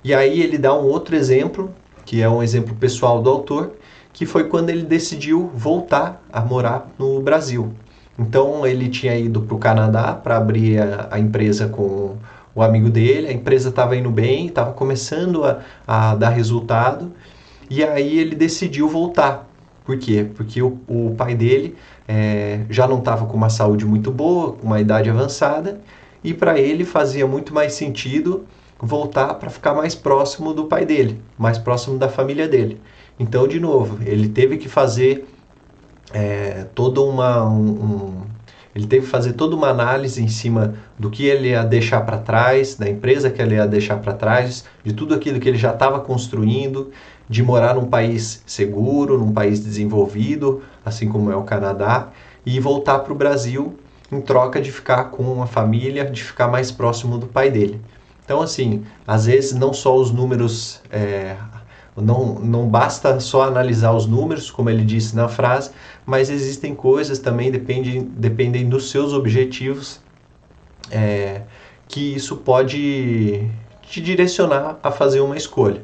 E 0.02 0.14
aí 0.14 0.40
ele 0.40 0.56
dá 0.56 0.72
um 0.72 0.86
outro 0.86 1.14
exemplo, 1.14 1.74
que 2.06 2.22
é 2.22 2.28
um 2.28 2.42
exemplo 2.42 2.74
pessoal 2.74 3.20
do 3.20 3.28
autor, 3.28 3.72
que 4.16 4.24
foi 4.24 4.44
quando 4.44 4.70
ele 4.70 4.82
decidiu 4.82 5.50
voltar 5.54 6.24
a 6.32 6.40
morar 6.40 6.90
no 6.98 7.20
Brasil. 7.20 7.74
Então 8.18 8.66
ele 8.66 8.88
tinha 8.88 9.14
ido 9.14 9.42
para 9.42 9.54
o 9.54 9.58
Canadá 9.58 10.14
para 10.14 10.38
abrir 10.38 10.80
a, 10.80 11.08
a, 11.10 11.20
empresa 11.20 11.68
com 11.68 12.16
o 12.54 12.62
amigo 12.62 12.88
dele, 12.88 13.28
a 13.28 13.32
empresa 13.32 13.68
estava 13.68 13.94
indo 13.94 14.10
bem, 14.10 14.46
estava 14.46 14.72
começando 14.72 15.44
a, 15.44 15.60
a, 15.86 16.14
dar 16.14 16.30
resultado, 16.30 17.12
e 17.68 17.84
aí 17.84 18.18
ele 18.18 18.34
decidiu 18.34 18.88
voltar. 18.88 19.46
Por 19.84 19.98
quê? 19.98 20.26
Porque 20.34 20.62
o, 20.62 20.78
o 20.88 21.14
pai 21.14 21.34
dele 21.34 21.76
é, 22.08 22.60
já 22.70 22.88
não 22.88 23.00
estava 23.00 23.26
com 23.26 23.36
uma 23.36 23.50
saúde 23.50 23.84
muito 23.84 24.10
boa, 24.10 24.54
com 24.54 24.66
uma 24.66 24.80
idade 24.80 25.10
avançada, 25.10 25.78
e 26.24 26.32
para 26.32 26.58
ele 26.58 26.86
fazia 26.86 27.26
muito 27.26 27.52
mais 27.52 27.74
sentido 27.74 28.46
voltar 28.80 29.34
para 29.34 29.50
ficar 29.50 29.74
mais 29.74 29.94
próximo 29.94 30.52
do 30.52 30.64
pai 30.64 30.84
dele, 30.84 31.20
mais 31.38 31.58
próximo 31.58 31.98
da 31.98 32.08
família 32.08 32.46
dele. 32.46 32.80
Então, 33.18 33.48
de 33.48 33.58
novo, 33.58 33.98
ele 34.04 34.28
teve 34.28 34.58
que 34.58 34.68
fazer 34.68 35.26
é, 36.12 36.66
toda 36.74 37.00
uma. 37.00 37.44
Um, 37.48 37.68
um, 37.68 38.26
ele 38.74 38.86
teve 38.86 39.06
que 39.06 39.10
fazer 39.10 39.32
toda 39.32 39.56
uma 39.56 39.68
análise 39.68 40.22
em 40.22 40.28
cima 40.28 40.74
do 40.98 41.08
que 41.08 41.24
ele 41.24 41.48
ia 41.48 41.64
deixar 41.64 42.02
para 42.02 42.18
trás, 42.18 42.74
da 42.74 42.86
empresa 42.86 43.30
que 43.30 43.40
ele 43.40 43.54
ia 43.54 43.66
deixar 43.66 43.96
para 43.96 44.12
trás, 44.12 44.66
de 44.84 44.92
tudo 44.92 45.14
aquilo 45.14 45.40
que 45.40 45.48
ele 45.48 45.56
já 45.56 45.72
estava 45.72 45.98
construindo, 46.00 46.90
de 47.26 47.42
morar 47.42 47.74
num 47.74 47.86
país 47.86 48.42
seguro, 48.44 49.16
num 49.16 49.32
país 49.32 49.60
desenvolvido, 49.60 50.62
assim 50.84 51.08
como 51.08 51.32
é 51.32 51.36
o 51.36 51.42
Canadá, 51.42 52.08
e 52.44 52.60
voltar 52.60 52.98
para 52.98 53.14
o 53.14 53.16
Brasil 53.16 53.78
em 54.12 54.20
troca 54.20 54.60
de 54.60 54.70
ficar 54.70 55.04
com 55.04 55.42
a 55.42 55.46
família, 55.46 56.04
de 56.04 56.22
ficar 56.22 56.46
mais 56.46 56.70
próximo 56.70 57.16
do 57.16 57.26
pai 57.26 57.50
dele. 57.50 57.80
Então, 58.26 58.42
assim, 58.42 58.84
às 59.06 59.26
vezes 59.26 59.52
não 59.52 59.72
só 59.72 59.96
os 59.96 60.10
números 60.10 60.80
é, 60.90 61.36
não, 61.96 62.34
não 62.34 62.68
basta 62.68 63.20
só 63.20 63.42
analisar 63.44 63.92
os 63.92 64.04
números, 64.04 64.50
como 64.50 64.68
ele 64.68 64.84
disse 64.84 65.14
na 65.14 65.28
frase, 65.28 65.70
mas 66.04 66.28
existem 66.28 66.74
coisas 66.74 67.20
também, 67.20 67.52
dependem, 67.52 68.02
dependem 68.02 68.68
dos 68.68 68.90
seus 68.90 69.12
objetivos, 69.12 70.00
é, 70.90 71.42
que 71.86 72.16
isso 72.16 72.38
pode 72.38 73.48
te 73.80 74.00
direcionar 74.00 74.76
a 74.82 74.90
fazer 74.90 75.20
uma 75.20 75.36
escolha. 75.36 75.82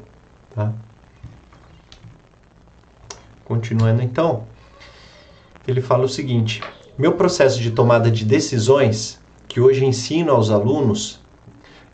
Tá? 0.52 0.72
Continuando 3.44 4.02
então, 4.02 4.49
ele 5.66 5.80
fala 5.80 6.06
o 6.06 6.08
seguinte: 6.08 6.61
meu 6.99 7.12
processo 7.12 7.61
de 7.61 7.70
tomada 7.70 8.11
de 8.11 8.25
decisões 8.25 9.22
que 9.46 9.61
hoje 9.61 9.84
ensino 9.84 10.32
aos 10.32 10.50
alunos 10.50 11.21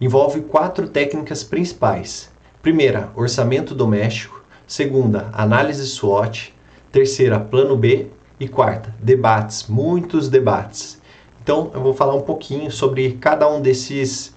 envolve 0.00 0.40
quatro 0.42 0.88
técnicas 0.88 1.42
principais. 1.42 2.30
Primeira, 2.62 3.10
orçamento 3.14 3.74
doméstico. 3.74 4.42
Segunda, 4.66 5.28
análise 5.32 5.86
SWOT. 5.86 6.54
Terceira, 6.92 7.38
plano 7.38 7.76
B. 7.76 8.06
E 8.40 8.46
quarta, 8.46 8.94
debates, 9.00 9.66
muitos 9.66 10.28
debates. 10.28 11.00
Então, 11.42 11.72
eu 11.74 11.80
vou 11.80 11.92
falar 11.92 12.14
um 12.14 12.20
pouquinho 12.20 12.70
sobre 12.70 13.14
cada 13.14 13.50
um 13.50 13.60
desses 13.60 14.32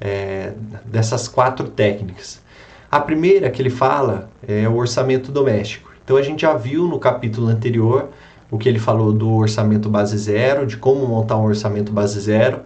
é, 0.00 0.52
dessas 0.84 1.28
quatro 1.28 1.68
técnicas. 1.68 2.42
A 2.90 2.98
primeira 2.98 3.50
que 3.50 3.62
ele 3.62 3.70
fala 3.70 4.28
é 4.46 4.68
o 4.68 4.74
orçamento 4.74 5.30
doméstico. 5.30 5.92
Então, 6.04 6.16
a 6.16 6.22
gente 6.22 6.42
já 6.42 6.54
viu 6.54 6.88
no 6.88 6.98
capítulo 6.98 7.46
anterior 7.46 8.08
o 8.50 8.58
que 8.58 8.68
ele 8.68 8.78
falou 8.78 9.12
do 9.12 9.32
orçamento 9.32 9.88
base 9.88 10.16
zero, 10.18 10.66
de 10.66 10.76
como 10.76 11.06
montar 11.06 11.36
um 11.36 11.44
orçamento 11.44 11.92
base 11.92 12.20
zero. 12.20 12.60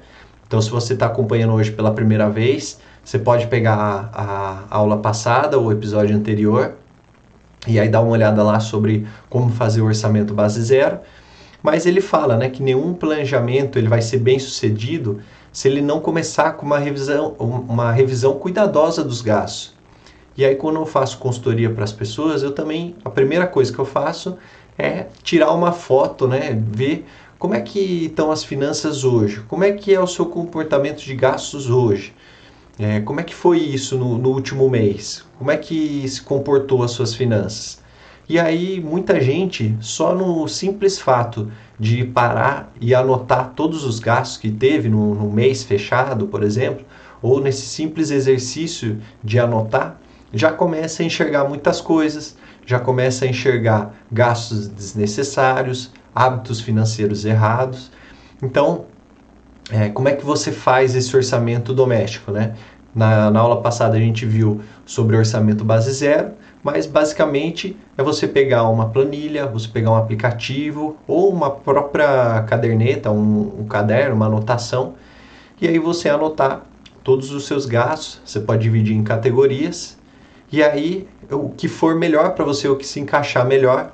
Então, 0.49 0.63
se 0.63 0.71
você 0.71 0.95
está 0.95 1.07
acompanhando 1.07 1.53
hoje 1.53 1.71
pela 1.71 1.93
primeira 1.93 2.29
vez, 2.31 2.81
você 3.05 3.19
pode 3.19 3.47
pegar 3.49 4.11
a, 4.15 4.65
a 4.71 4.77
aula 4.77 4.97
passada, 4.97 5.59
o 5.59 5.71
episódio 5.71 6.17
anterior, 6.17 6.75
e 7.67 7.79
aí 7.79 7.87
dar 7.87 8.01
uma 8.01 8.13
olhada 8.13 8.43
lá 8.43 8.59
sobre 8.59 9.07
como 9.29 9.51
fazer 9.51 9.83
o 9.83 9.85
orçamento 9.85 10.33
base 10.33 10.63
zero. 10.63 11.01
Mas 11.63 11.85
ele 11.85 12.01
fala 12.01 12.39
né, 12.39 12.49
que 12.49 12.63
nenhum 12.63 12.95
planejamento 12.95 13.79
ele 13.79 13.89
vai 13.89 14.01
ser 14.01 14.19
bem 14.19 14.39
sucedido 14.39 15.21
se 15.53 15.69
ele 15.69 15.83
não 15.83 16.01
começar 16.01 16.53
com 16.53 16.65
uma 16.65 16.79
revisão, 16.79 17.35
uma 17.39 17.93
revisão 17.93 18.35
cuidadosa 18.39 19.05
dos 19.05 19.21
gastos. 19.21 19.77
E 20.35 20.45
aí, 20.47 20.55
quando 20.55 20.77
eu 20.77 20.87
faço 20.87 21.19
consultoria 21.19 21.69
para 21.69 21.85
as 21.85 21.93
pessoas, 21.93 22.43
eu 22.43 22.53
também, 22.53 22.97
a 23.05 23.11
primeira 23.11 23.47
coisa 23.47 23.71
que 23.71 23.79
eu 23.79 23.85
faço 23.85 24.39
é 24.79 25.07
tirar 25.23 25.53
uma 25.53 25.73
foto, 25.73 26.29
né? 26.29 26.57
Ver 26.71 27.05
como 27.39 27.55
é 27.55 27.61
que 27.61 28.07
estão 28.07 28.33
as 28.33 28.43
finanças 28.43 29.05
hoje, 29.05 29.41
como 29.47 29.63
é 29.63 29.73
que 29.73 29.95
é 29.95 30.01
o 30.01 30.07
seu 30.07 30.27
comportamento 30.27 31.03
de 31.03 31.15
gastos 31.15 31.71
hoje, 31.71 32.13
é, 32.79 33.01
como 33.01 33.21
é 33.21 33.23
que 33.23 33.35
foi 33.35 33.59
isso 33.59 33.97
no, 33.97 34.19
no 34.19 34.31
último 34.31 34.69
mês, 34.69 35.25
como 35.39 35.51
é 35.51 35.57
que 35.57 36.09
se 36.09 36.21
comportou 36.21 36.83
as 36.83 36.91
suas 36.91 37.15
finanças. 37.15 37.81
E 38.29 38.39
aí, 38.39 38.79
muita 38.79 39.21
gente, 39.21 39.75
só 39.81 40.15
no 40.15 40.47
simples 40.49 40.99
fato 40.99 41.51
de 41.81 42.05
parar 42.05 42.71
e 42.79 42.95
anotar 42.95 43.55
todos 43.57 43.85
os 43.85 43.99
gastos 43.99 44.37
que 44.37 44.51
teve 44.51 44.89
no, 44.89 45.15
no 45.15 45.31
mês 45.31 45.63
fechado, 45.63 46.27
por 46.27 46.43
exemplo, 46.43 46.85
ou 47.23 47.41
nesse 47.41 47.63
simples 47.63 48.11
exercício 48.11 49.01
de 49.25 49.39
anotar, 49.39 49.99
já 50.33 50.53
começa 50.53 51.03
a 51.03 51.07
enxergar 51.07 51.45
muitas 51.45 51.81
coisas, 51.81 52.37
já 52.67 52.79
começa 52.79 53.25
a 53.25 53.29
enxergar 53.29 53.95
gastos 54.13 54.69
desnecessários, 54.69 55.91
hábitos 56.19 56.61
financeiros 56.61 57.25
errados. 57.25 57.91
Então, 58.43 58.87
é, 59.71 59.89
como 59.89 60.09
é 60.09 60.15
que 60.15 60.25
você 60.25 60.51
faz 60.51 60.95
esse 60.95 61.15
orçamento 61.15 61.73
doméstico, 61.73 62.33
né? 62.33 62.55
Na, 62.95 63.31
na 63.31 63.41
aula 63.41 63.61
passada 63.61 63.97
a 63.97 64.01
gente 64.01 64.25
viu 64.27 64.61
sobre 64.85 65.17
orçamento 65.17 65.65
base 65.65 65.93
zero, 65.93 66.33
mas 66.65 66.87
basicamente 66.87 67.77
é 67.97 68.03
você 68.03 68.27
pegar 68.27 68.69
uma 68.69 68.89
planilha, 68.89 69.47
você 69.47 69.69
pegar 69.69 69.91
um 69.91 69.97
aplicativo 69.97 70.97
ou 71.07 71.31
uma 71.31 71.51
própria 71.51 72.43
caderneta, 72.49 73.11
um, 73.11 73.61
um 73.61 73.65
caderno, 73.67 74.17
uma 74.17 74.27
anotação, 74.27 74.95
e 75.61 75.69
aí 75.69 75.79
você 75.79 76.09
anotar 76.09 76.63
todos 77.05 77.31
os 77.31 77.47
seus 77.47 77.67
gastos, 77.67 78.21
você 78.25 78.41
pode 78.41 78.63
dividir 78.63 78.97
em 78.97 79.05
categorias 79.05 79.99
e 80.51 80.63
aí, 80.63 81.07
o 81.31 81.51
que 81.51 81.69
for 81.69 81.95
melhor 81.95 82.35
para 82.35 82.43
você, 82.43 82.67
o 82.69 82.77
que 82.77 82.87
se 82.87 82.99
encaixar 82.99 83.47
melhor. 83.47 83.93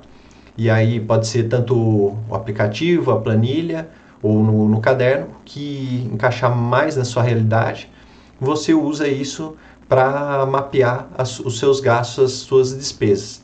E 0.57 0.69
aí 0.69 0.99
pode 0.99 1.27
ser 1.27 1.49
tanto 1.49 1.75
o 1.75 2.33
aplicativo, 2.33 3.11
a 3.11 3.19
planilha 3.19 3.89
ou 4.21 4.41
no, 4.41 4.69
no 4.69 4.79
caderno, 4.79 5.27
que 5.43 6.09
encaixar 6.11 6.55
mais 6.55 6.95
na 6.95 7.03
sua 7.03 7.23
realidade. 7.23 7.89
Você 8.39 8.73
usa 8.73 9.07
isso 9.07 9.55
para 9.87 10.45
mapear 10.45 11.07
as, 11.17 11.39
os 11.39 11.59
seus 11.59 11.79
gastos, 11.79 12.23
as 12.23 12.31
suas 12.31 12.75
despesas. 12.75 13.43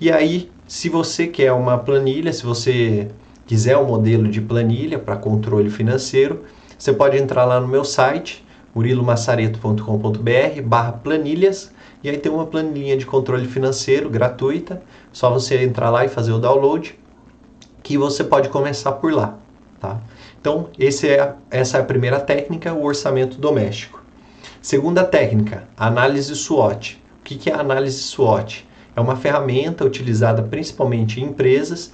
E 0.00 0.10
aí, 0.10 0.50
se 0.66 0.88
você 0.88 1.26
quer 1.26 1.52
uma 1.52 1.76
planilha, 1.78 2.32
se 2.32 2.44
você 2.44 3.08
quiser 3.46 3.76
um 3.76 3.86
modelo 3.86 4.28
de 4.28 4.40
planilha 4.40 4.98
para 4.98 5.16
controle 5.16 5.70
financeiro, 5.70 6.44
você 6.78 6.92
pode 6.92 7.16
entrar 7.16 7.44
lá 7.44 7.60
no 7.60 7.68
meu 7.68 7.84
site, 7.84 8.44
murilomassareto.com.br 8.74 10.62
barra 10.64 10.92
planilhas 10.92 11.72
e 12.02 12.10
aí 12.10 12.18
tem 12.18 12.30
uma 12.30 12.46
planilha 12.46 12.96
de 12.96 13.06
controle 13.06 13.46
financeiro 13.46 14.10
gratuita, 14.10 14.82
só 15.14 15.30
você 15.30 15.62
entrar 15.62 15.90
lá 15.90 16.04
e 16.04 16.08
fazer 16.08 16.32
o 16.32 16.40
download, 16.40 16.98
que 17.84 17.96
você 17.96 18.24
pode 18.24 18.48
começar 18.48 18.90
por 18.92 19.12
lá, 19.12 19.38
tá? 19.80 20.00
Então, 20.40 20.68
é, 20.76 21.34
essa 21.50 21.78
é 21.78 21.80
a 21.80 21.84
primeira 21.84 22.18
técnica, 22.18 22.74
o 22.74 22.84
orçamento 22.84 23.38
doméstico. 23.38 24.02
Segunda 24.60 25.04
técnica, 25.04 25.68
análise 25.76 26.34
SWOT. 26.34 27.00
O 27.20 27.22
que 27.22 27.48
é 27.48 27.54
análise 27.54 28.02
SWOT? 28.02 28.66
É 28.96 29.00
uma 29.00 29.14
ferramenta 29.14 29.84
utilizada 29.84 30.42
principalmente 30.42 31.20
em 31.20 31.26
empresas, 31.26 31.92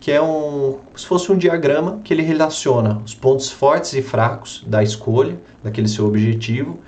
que 0.00 0.10
é 0.10 0.20
um, 0.20 0.80
se 0.96 1.06
fosse 1.06 1.30
um 1.30 1.38
diagrama 1.38 2.00
que 2.02 2.12
ele 2.12 2.22
relaciona 2.22 3.00
os 3.04 3.14
pontos 3.14 3.48
fortes 3.48 3.92
e 3.94 4.02
fracos 4.02 4.64
da 4.66 4.82
escolha, 4.82 5.40
daquele 5.62 5.88
seu 5.88 6.04
objetivo, 6.04 6.80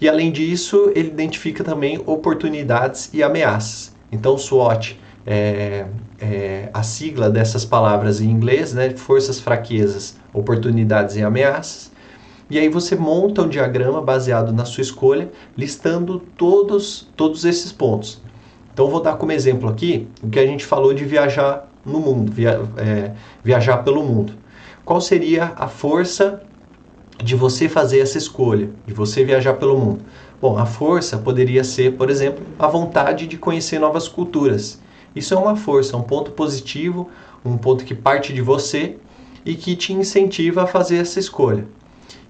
e 0.00 0.08
além 0.08 0.32
disso, 0.32 0.90
ele 0.94 1.08
identifica 1.08 1.62
também 1.62 2.02
oportunidades 2.06 3.10
e 3.12 3.22
ameaças. 3.22 3.94
Então, 4.10 4.38
SWOT 4.38 5.01
é, 5.26 5.86
é 6.20 6.70
a 6.72 6.82
sigla 6.82 7.30
dessas 7.30 7.64
palavras 7.64 8.20
em 8.20 8.28
inglês, 8.30 8.72
né? 8.72 8.90
Forças, 8.90 9.40
fraquezas, 9.40 10.16
oportunidades 10.32 11.16
e 11.16 11.22
ameaças. 11.22 11.92
E 12.50 12.58
aí 12.58 12.68
você 12.68 12.94
monta 12.94 13.42
um 13.42 13.48
diagrama 13.48 14.02
baseado 14.02 14.52
na 14.52 14.64
sua 14.64 14.82
escolha, 14.82 15.30
listando 15.56 16.18
todos, 16.36 17.08
todos 17.16 17.44
esses 17.44 17.72
pontos. 17.72 18.20
Então 18.72 18.88
vou 18.88 19.00
dar 19.00 19.16
como 19.16 19.32
exemplo 19.32 19.68
aqui 19.68 20.08
o 20.22 20.28
que 20.28 20.38
a 20.38 20.46
gente 20.46 20.64
falou 20.64 20.92
de 20.92 21.04
viajar 21.04 21.68
no 21.84 22.00
mundo, 22.00 22.32
via, 22.32 22.60
é, 22.76 23.12
viajar 23.42 23.78
pelo 23.78 24.02
mundo. 24.02 24.34
Qual 24.84 25.00
seria 25.00 25.52
a 25.56 25.68
força 25.68 26.42
de 27.22 27.36
você 27.36 27.68
fazer 27.68 28.00
essa 28.00 28.18
escolha, 28.18 28.70
de 28.86 28.92
você 28.92 29.24
viajar 29.24 29.54
pelo 29.54 29.78
mundo? 29.78 30.00
Bom, 30.40 30.58
a 30.58 30.66
força 30.66 31.18
poderia 31.18 31.62
ser, 31.62 31.96
por 31.96 32.10
exemplo, 32.10 32.44
a 32.58 32.66
vontade 32.66 33.26
de 33.26 33.36
conhecer 33.36 33.78
novas 33.78 34.08
culturas. 34.08 34.80
Isso 35.14 35.34
é 35.34 35.36
uma 35.36 35.56
força, 35.56 35.96
um 35.96 36.02
ponto 36.02 36.30
positivo, 36.32 37.08
um 37.44 37.56
ponto 37.56 37.84
que 37.84 37.94
parte 37.94 38.32
de 38.32 38.40
você 38.40 38.96
e 39.44 39.54
que 39.54 39.74
te 39.76 39.92
incentiva 39.92 40.62
a 40.62 40.66
fazer 40.66 40.98
essa 40.98 41.18
escolha. 41.18 41.66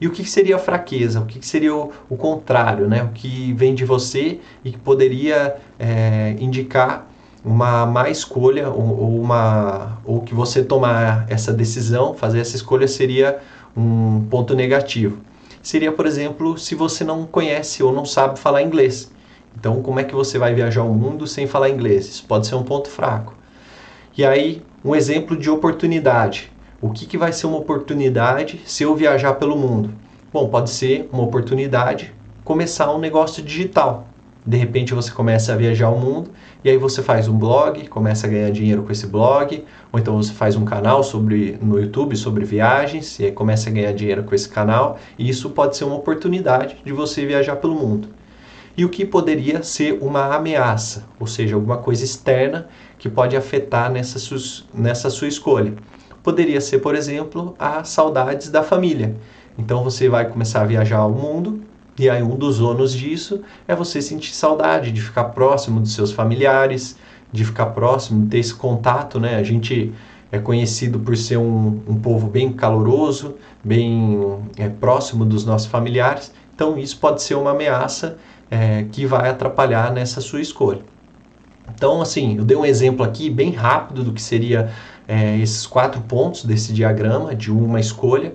E 0.01 0.07
o 0.07 0.11
que 0.11 0.25
seria 0.25 0.57
a 0.57 0.59
fraqueza? 0.59 1.21
O 1.21 1.27
que 1.27 1.45
seria 1.47 1.75
o, 1.75 2.17
contrário, 2.17 2.89
né? 2.89 3.05
O 3.05 3.09
que 3.09 3.53
vem 3.53 3.75
de 3.75 3.85
você 3.85 4.41
e 4.65 4.73
que 4.73 4.79
poderia 4.79 5.57
é, 5.79 6.37
indicar 6.41 7.09
uma 7.45 7.87
má 7.87 8.09
escolha 8.09 8.69
ou, 8.69 9.21
uma 9.21 9.99
ou 10.05 10.21
que 10.21 10.35
você 10.35 10.63
tomar 10.63 11.27
essa 11.29 11.53
decisão, 11.53 12.15
fazer 12.15 12.41
essa 12.41 12.57
escolha 12.57 12.87
seria 12.87 13.41
um 13.77 14.25
ponto 14.31 14.55
negativo. 14.55 15.19
Seria, 15.63 15.93
por 15.93 16.07
exemplo, 16.07 16.59
se 16.59 16.75
você 16.75 17.05
não 17.05 17.25
conhece 17.25 17.83
ou 17.83 17.93
não 17.93 18.05
sabe 18.05 18.39
falar 18.39 18.63
inglês. 18.63 19.11
Então, 19.59 19.83
como 19.83 20.01
é 20.01 20.05
que 20.05 20.15
você 20.15 20.39
vai 20.39 20.55
viajar 20.55 20.83
o 20.83 20.95
mundo 20.95 21.27
sem 21.27 21.47
falar 21.47 21.71
inglês? 21.71 22.07
Isso 22.09 22.25
pode 22.27 22.47
ser 22.47 22.55
um 22.55 22.63
ponto 22.63 22.89
fraco. 22.89 23.37
E 24.17 24.25
aí, 24.25 24.63
um 24.85 24.95
exemplo 24.95 25.37
de 25.37 25.49
oportunidade. 25.51 26.53
O 26.81 26.91
que, 26.91 27.07
que 27.07 27.19
vai 27.19 27.33
ser 27.33 27.47
uma 27.47 27.59
oportunidade 27.59 28.61
se 28.65 28.83
eu 28.83 28.95
viajar 28.97 29.35
pelo 29.35 29.57
mundo? 29.57 29.91
Bom, 30.33 30.49
pode 30.49 30.71
ser 30.71 31.09
uma 31.13 31.23
oportunidade 31.23 32.13
começar 32.45 32.93
um 32.93 32.99
negócio 32.99 33.43
digital. 33.43 34.09
De 34.45 34.57
repente 34.57 34.93
você 34.93 35.13
começa 35.13 35.53
a 35.53 35.57
viajar 35.57 35.89
o 35.91 35.99
mundo 35.99 36.31
e 36.65 36.69
aí 36.69 36.77
você 36.77 37.01
faz 37.01 37.29
um 37.29 37.39
blog, 37.39 37.87
começa 37.87 38.27
a 38.27 38.31
ganhar 38.31 38.51
dinheiro 38.51 38.83
com 38.83 38.91
esse 38.91 39.07
blog, 39.07 39.65
ou 39.93 40.01
então 40.01 40.17
você 40.17 40.33
faz 40.33 40.57
um 40.57 40.65
canal 40.65 41.05
sobre 41.05 41.57
no 41.63 41.79
YouTube 41.79 42.17
sobre 42.17 42.45
viagens 42.45 43.21
e 43.21 43.27
aí 43.27 43.33
começa 43.33 43.71
a 43.71 43.73
ganhar 43.73 43.93
dinheiro 43.93 44.25
com 44.25 44.35
esse 44.35 44.49
canal, 44.49 44.99
e 45.17 45.29
isso 45.29 45.51
pode 45.51 45.77
ser 45.77 45.85
uma 45.85 45.95
oportunidade 45.95 46.77
de 46.85 46.93
você 46.93 47.25
viajar 47.25 47.57
pelo 47.57 47.77
mundo. 47.77 48.09
E 48.77 48.85
o 48.85 48.89
que 48.89 49.05
poderia 49.05 49.63
ser 49.63 49.99
uma 50.01 50.35
ameaça, 50.35 51.07
ou 51.21 51.27
seja, 51.27 51.55
alguma 51.55 51.79
coisa 51.79 52.05
externa 52.05 52.69
que 52.99 53.09
pode 53.09 53.37
afetar 53.37 53.91
nessa, 53.91 54.19
nessa 54.73 55.11
sua 55.11 55.29
escolha. 55.29 55.75
Poderia 56.23 56.61
ser, 56.61 56.79
por 56.79 56.95
exemplo, 56.95 57.55
as 57.59 57.89
saudades 57.89 58.49
da 58.49 58.63
família. 58.63 59.17
Então 59.59 59.85
você 59.85 60.09
vai 60.09 60.29
começar 60.29 60.63
a 60.63 60.67
viajar 60.67 60.99
ao 60.99 61.11
mundo 61.11 61.63
e 61.99 62.09
aí 62.09 62.23
um 62.23 62.37
dos 62.37 62.61
ônus 62.61 62.93
disso 62.95 63.43
é 63.69 63.75
você 63.75 64.01
sentir 64.01 64.35
saudade 64.35 64.91
de 64.91 65.01
ficar 65.01 65.25
próximo 65.25 65.81
dos 65.81 65.93
seus 65.93 66.11
familiares, 66.11 66.97
de 67.31 67.45
ficar 67.45 67.67
próximo, 67.67 68.23
de 68.23 68.29
ter 68.29 68.39
esse 68.39 68.55
contato, 68.55 69.21
né? 69.21 69.37
A 69.37 69.43
gente 69.43 69.93
é 70.31 70.39
conhecido 70.39 70.99
por 70.99 71.15
ser 71.17 71.37
um, 71.37 71.83
um 71.87 72.01
povo 72.01 72.27
bem 72.27 72.53
caloroso, 72.53 73.37
bem 73.63 74.39
é, 74.57 74.69
próximo 74.69 75.27
dos 75.27 75.45
nossos 75.45 75.67
familiares. 75.69 76.33
Então 76.55 76.79
isso 76.79 76.99
pode 76.99 77.23
ser 77.23 77.35
uma 77.35 77.51
ameaça 77.53 78.19
é, 78.51 78.85
que 78.93 79.07
vai 79.07 79.31
atrapalhar 79.31 79.93
nessa 79.93 80.21
sua 80.21 80.41
escolha. 80.41 80.83
Então, 81.75 82.03
assim, 82.03 82.37
eu 82.37 82.45
dei 82.45 82.57
um 82.57 82.65
exemplo 82.65 83.05
aqui 83.05 83.31
bem 83.31 83.51
rápido 83.51 84.05
do 84.05 84.13
que 84.13 84.23
seria 84.23 84.71
é, 85.09 85.39
esses 85.39 85.67
quatro 85.67 86.01
pontos 86.03 86.45
desse 86.45 86.73
diagrama 86.73 87.35
de 87.35 87.51
uma 87.51 87.81
escolha 87.81 88.35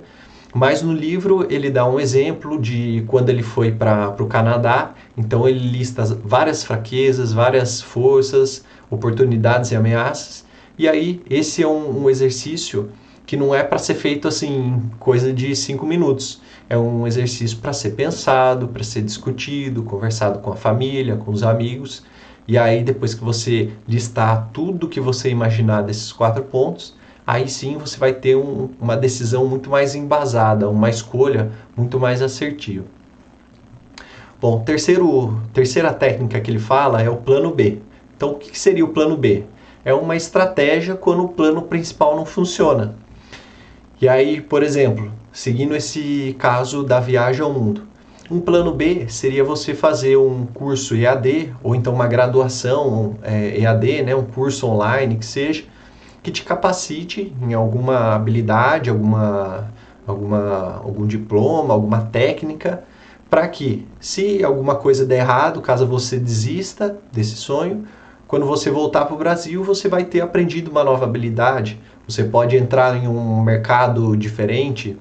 Mas 0.54 0.82
no 0.82 0.94
livro 0.94 1.46
ele 1.52 1.70
dá 1.70 1.88
um 1.88 2.00
exemplo 2.00 2.60
de 2.60 3.04
quando 3.08 3.30
ele 3.30 3.44
foi 3.44 3.72
para 3.72 4.16
o 4.20 4.28
Canadá. 4.28 4.94
Então 5.16 5.48
ele 5.48 5.60
lista 5.60 6.04
várias 6.06 6.64
fraquezas, 6.64 7.34
várias 7.34 7.82
forças, 7.82 8.64
oportunidades 8.90 9.72
e 9.72 9.76
ameaças. 9.76 10.46
E 10.78 10.88
aí 10.88 11.22
esse 11.30 11.62
é 11.64 11.68
um, 11.68 12.04
um 12.04 12.10
exercício 12.10 12.90
que 13.26 13.38
não 13.38 13.54
é 13.54 13.64
para 13.64 13.78
ser 13.78 13.96
feito 13.96 14.28
assim 14.28 14.82
coisa 15.00 15.34
de 15.34 15.56
cinco 15.56 15.86
minutos. 15.86 16.42
É 16.70 16.78
um 16.78 17.08
exercício 17.08 17.58
para 17.60 17.72
ser 17.72 17.92
pensado, 17.92 18.68
para 18.68 18.84
ser 18.84 19.02
discutido, 19.02 19.84
conversado 19.84 20.40
com 20.40 20.52
a 20.52 20.56
família, 20.56 21.16
com 21.16 21.32
os 21.32 21.44
amigos. 21.44 22.04
E 22.48 22.58
aí 22.58 22.84
depois 22.84 23.14
que 23.14 23.24
você 23.24 23.72
listar 23.88 24.50
tudo 24.54 24.88
que 24.88 25.00
você 25.00 25.30
imaginar 25.30 25.82
desses 25.82 26.12
quatro 26.12 26.44
pontos, 26.44 26.96
aí 27.26 27.48
sim 27.48 27.78
você 27.78 27.98
vai 27.98 28.14
ter 28.14 28.36
um, 28.36 28.70
uma 28.80 28.98
decisão 28.98 29.46
muito 29.46 29.70
mais 29.70 29.96
embasada, 29.96 30.70
uma 30.70 30.90
escolha 30.90 31.52
muito 31.76 32.00
mais 32.00 32.22
assertiva. 32.22 32.86
Bom, 34.40 34.60
terceiro, 34.60 35.42
terceira 35.52 35.92
técnica 35.94 36.40
que 36.40 36.52
ele 36.52 36.60
fala 36.60 37.02
é 37.02 37.10
o 37.10 37.18
plano 37.18 37.54
B. 37.56 37.80
Então, 38.16 38.32
o 38.32 38.36
que 38.36 38.58
seria 38.58 38.86
o 38.86 38.90
plano 38.90 39.18
B? 39.18 39.46
É 39.84 39.94
uma 39.94 40.16
estratégia 40.16 40.96
quando 40.96 41.24
o 41.24 41.30
plano 41.30 41.64
principal 41.64 42.16
não 42.16 42.26
funciona. 42.26 42.96
E 44.00 44.08
aí, 44.08 44.40
por 44.40 44.62
exemplo, 44.62 45.12
seguindo 45.38 45.76
esse 45.76 46.36
caso 46.40 46.82
da 46.84 47.00
viagem 47.00 47.44
ao 47.44 47.54
mundo, 47.54 47.84
um 48.30 48.40
plano 48.40 48.74
B 48.74 49.06
seria 49.08 49.44
você 49.44 49.76
fazer 49.76 50.18
um 50.18 50.48
curso 50.48 50.96
EAD 50.96 51.54
ou 51.62 51.76
então 51.76 51.94
uma 51.94 52.08
graduação 52.08 53.18
é, 53.22 53.60
EAD, 53.60 54.02
né, 54.02 54.16
um 54.16 54.24
curso 54.24 54.66
online 54.66 55.16
que 55.16 55.26
seja, 55.28 55.64
que 56.24 56.32
te 56.32 56.44
capacite 56.44 57.32
em 57.40 57.54
alguma 57.54 58.16
habilidade, 58.16 58.90
alguma, 58.90 59.72
alguma, 60.08 60.82
algum 60.84 61.06
diploma, 61.06 61.72
alguma 61.72 62.02
técnica, 62.02 62.84
para 63.30 63.48
que, 63.48 63.88
se 64.00 64.44
alguma 64.44 64.74
coisa 64.74 65.06
der 65.06 65.20
errado, 65.20 65.62
caso 65.62 65.86
você 65.86 66.18
desista 66.18 66.98
desse 67.12 67.36
sonho, 67.36 67.86
quando 68.28 68.48
você 68.48 68.72
voltar 68.72 69.06
para 69.06 69.14
o 69.14 69.18
Brasil, 69.20 69.64
você 69.64 69.88
vai 69.88 70.04
ter 70.04 70.22
aprendido 70.22 70.72
uma 70.72 70.84
nova 70.84 71.06
habilidade. 71.06 71.80
Você 72.08 72.24
pode 72.24 72.58
entrar 72.58 72.98
em 72.98 73.08
um 73.08 73.42
mercado 73.42 74.18
diferente. 74.18 74.98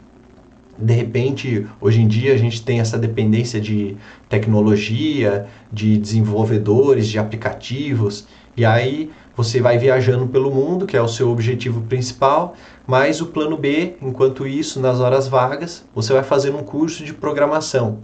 De 0.78 0.92
repente, 0.92 1.66
hoje 1.80 2.02
em 2.02 2.06
dia, 2.06 2.34
a 2.34 2.36
gente 2.36 2.62
tem 2.62 2.80
essa 2.80 2.98
dependência 2.98 3.60
de 3.60 3.96
tecnologia, 4.28 5.46
de 5.72 5.96
desenvolvedores, 5.96 7.08
de 7.08 7.18
aplicativos. 7.18 8.26
E 8.56 8.64
aí 8.64 9.10
você 9.36 9.60
vai 9.60 9.78
viajando 9.78 10.26
pelo 10.26 10.50
mundo, 10.50 10.86
que 10.86 10.96
é 10.96 11.02
o 11.02 11.08
seu 11.08 11.30
objetivo 11.30 11.82
principal, 11.82 12.54
mas 12.86 13.20
o 13.20 13.26
plano 13.26 13.56
B, 13.56 13.96
enquanto 14.00 14.46
isso, 14.46 14.80
nas 14.80 15.00
horas 15.00 15.28
vagas, 15.28 15.84
você 15.94 16.12
vai 16.12 16.22
fazer 16.22 16.54
um 16.54 16.62
curso 16.62 17.04
de 17.04 17.12
programação. 17.12 17.98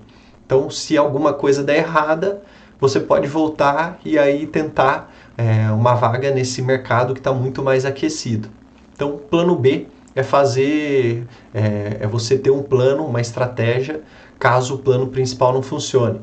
Então, 0.45 0.69
se 0.69 0.97
alguma 0.99 1.33
coisa 1.33 1.62
der 1.62 1.79
errada, 1.79 2.43
você 2.79 3.00
pode 3.00 3.26
voltar 3.29 3.99
e 4.05 4.19
aí 4.19 4.47
tentar 4.47 5.11
é, 5.38 5.71
uma 5.71 5.95
vaga 5.95 6.31
nesse 6.31 6.61
mercado 6.61 7.14
que 7.14 7.21
está 7.21 7.33
muito 7.33 7.62
mais 7.62 7.87
aquecido. 7.87 8.49
Então, 8.95 9.19
plano 9.31 9.57
B 9.57 9.87
é 10.14 10.23
fazer, 10.23 11.26
é, 11.54 11.99
é 12.00 12.07
você 12.07 12.37
ter 12.37 12.50
um 12.50 12.62
plano, 12.62 13.04
uma 13.04 13.21
estratégia, 13.21 14.00
caso 14.38 14.75
o 14.75 14.78
plano 14.78 15.09
principal 15.09 15.52
não 15.52 15.62
funcione. 15.62 16.21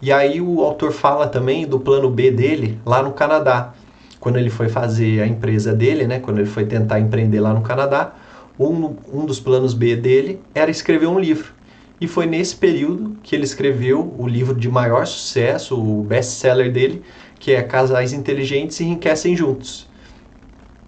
E 0.00 0.12
aí 0.12 0.40
o 0.40 0.60
autor 0.62 0.92
fala 0.92 1.26
também 1.26 1.66
do 1.66 1.80
plano 1.80 2.10
B 2.10 2.30
dele 2.30 2.78
lá 2.84 3.02
no 3.02 3.12
Canadá. 3.12 3.72
Quando 4.20 4.38
ele 4.38 4.50
foi 4.50 4.68
fazer 4.68 5.22
a 5.22 5.26
empresa 5.26 5.72
dele, 5.72 6.06
né, 6.06 6.18
quando 6.18 6.38
ele 6.38 6.48
foi 6.48 6.64
tentar 6.66 7.00
empreender 7.00 7.40
lá 7.40 7.52
no 7.54 7.62
Canadá, 7.62 8.14
um, 8.58 8.94
um 9.12 9.24
dos 9.24 9.40
planos 9.40 9.74
B 9.74 9.96
dele 9.96 10.40
era 10.54 10.70
escrever 10.70 11.06
um 11.06 11.18
livro. 11.18 11.54
E 12.00 12.06
foi 12.06 12.26
nesse 12.26 12.54
período 12.54 13.16
que 13.22 13.34
ele 13.34 13.44
escreveu 13.44 14.14
o 14.18 14.26
livro 14.26 14.54
de 14.54 14.68
maior 14.68 15.06
sucesso, 15.06 15.80
o 15.80 16.02
best-seller 16.02 16.70
dele, 16.70 17.02
que 17.38 17.52
é 17.52 17.62
Casais 17.62 18.12
Inteligentes 18.12 18.80
Enriquecem 18.80 19.34
Juntos. 19.34 19.88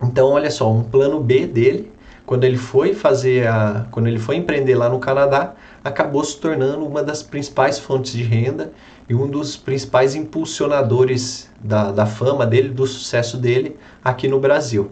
Então, 0.03 0.29
olha 0.29 0.51
só, 0.51 0.71
um 0.71 0.83
plano 0.83 1.21
B 1.21 1.47
dele, 1.47 1.91
quando 2.29 2.45
ele 2.45 2.59
foi 2.59 2.93
fazer 2.93 3.49
a, 3.49 3.87
quando 3.91 4.07
ele 4.07 4.19
foi 4.19 4.37
empreender 4.37 4.75
lá 4.75 4.91
no 4.91 4.99
Canadá, 4.99 5.55
acabou 5.83 6.23
se 6.23 6.37
tornando 6.37 6.85
uma 6.85 7.03
das 7.03 7.23
principais 7.23 7.79
fontes 7.79 8.13
de 8.13 8.23
renda 8.23 8.71
e 9.09 9.15
um 9.15 9.27
dos 9.27 9.57
principais 9.57 10.15
impulsionadores 10.15 11.51
da, 11.59 11.91
da 11.91 12.05
fama 12.05 12.45
dele, 12.45 12.69
do 12.69 12.87
sucesso 12.87 13.39
dele 13.39 13.79
aqui 14.05 14.29
no 14.29 14.39
Brasil. 14.39 14.91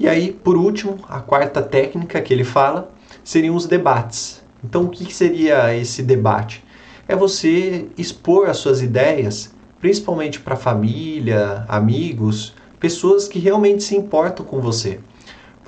E 0.00 0.08
aí, 0.08 0.32
por 0.32 0.56
último, 0.56 1.00
a 1.06 1.20
quarta 1.20 1.60
técnica 1.60 2.18
que 2.22 2.32
ele 2.32 2.44
fala 2.44 2.90
seriam 3.22 3.54
os 3.54 3.66
debates. 3.66 4.42
Então, 4.64 4.84
o 4.84 4.88
que 4.88 5.12
seria 5.12 5.76
esse 5.76 6.02
debate? 6.02 6.64
É 7.06 7.14
você 7.14 7.90
expor 7.98 8.48
as 8.48 8.56
suas 8.56 8.80
ideias, 8.80 9.54
principalmente 9.78 10.40
para 10.40 10.56
família, 10.56 11.66
amigos, 11.68 12.54
pessoas 12.80 13.28
que 13.28 13.38
realmente 13.38 13.82
se 13.82 13.94
importam 13.94 14.46
com 14.46 14.62
você. 14.62 14.98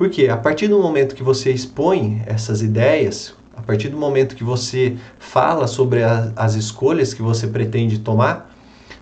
Porque 0.01 0.29
a 0.29 0.37
partir 0.39 0.67
do 0.67 0.79
momento 0.79 1.15
que 1.15 1.23
você 1.23 1.53
expõe 1.53 2.23
essas 2.25 2.63
ideias, 2.63 3.35
a 3.55 3.61
partir 3.61 3.91
do 3.91 3.99
momento 3.99 4.35
que 4.35 4.43
você 4.43 4.97
fala 5.19 5.67
sobre 5.67 6.03
a, 6.03 6.33
as 6.35 6.55
escolhas 6.55 7.13
que 7.13 7.21
você 7.21 7.47
pretende 7.47 7.99
tomar, 7.99 8.51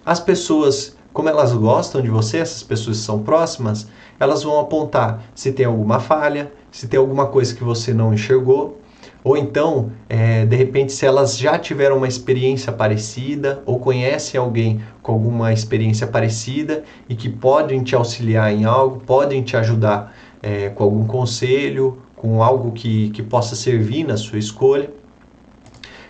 as 0.05 0.19
pessoas, 0.19 0.97
como 1.13 1.29
elas 1.29 1.53
gostam 1.53 2.03
de 2.03 2.11
você, 2.11 2.39
essas 2.39 2.65
pessoas 2.65 2.97
são 2.97 3.23
próximas, 3.23 3.87
elas 4.19 4.43
vão 4.43 4.59
apontar 4.59 5.23
se 5.37 5.53
tem 5.53 5.67
alguma 5.67 6.01
falha, 6.01 6.51
se 6.73 6.89
tem 6.89 6.99
alguma 6.99 7.29
coisa 7.29 7.55
que 7.55 7.63
você 7.63 7.95
não 7.95 8.13
enxergou, 8.13 8.81
ou 9.23 9.37
então, 9.37 9.93
é, 10.09 10.47
de 10.47 10.57
repente, 10.57 10.93
se 10.93 11.07
elas 11.07 11.39
já 11.39 11.59
tiveram 11.59 11.97
uma 11.97 12.09
experiência 12.09 12.73
parecida 12.73 13.63
ou 13.67 13.79
conhecem 13.79 14.39
alguém 14.39 14.81
com 15.03 15.13
alguma 15.13 15.53
experiência 15.53 16.07
parecida 16.07 16.83
e 17.09 17.15
que 17.15 17.29
podem 17.29 17.83
te 17.83 17.95
auxiliar 17.95 18.53
em 18.53 18.65
algo, 18.65 19.01
podem 19.01 19.43
te 19.43 19.57
ajudar 19.57 20.13
é, 20.43 20.69
com 20.71 20.85
algum 20.85 21.07
conselho 21.07 21.99
com 22.19 22.43
algo 22.43 22.73
que, 22.73 23.11
que 23.11 23.23
possa 23.23 23.55
servir 23.55 24.05
na 24.05 24.17
sua 24.17 24.39
escolha. 24.39 24.91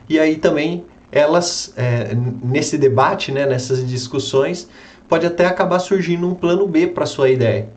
E 0.08 0.18
aí 0.18 0.36
também 0.36 0.84
elas, 1.12 1.72
é, 1.76 2.14
nesse 2.42 2.76
debate, 2.76 3.30
né, 3.30 3.46
nessas 3.46 3.86
discussões, 3.86 4.68
pode 5.08 5.26
até 5.26 5.46
acabar 5.46 5.78
surgindo 5.78 6.26
um 6.26 6.34
plano 6.34 6.66
B 6.66 6.86
para 6.86 7.06
sua 7.06 7.30
ideia. 7.30 7.68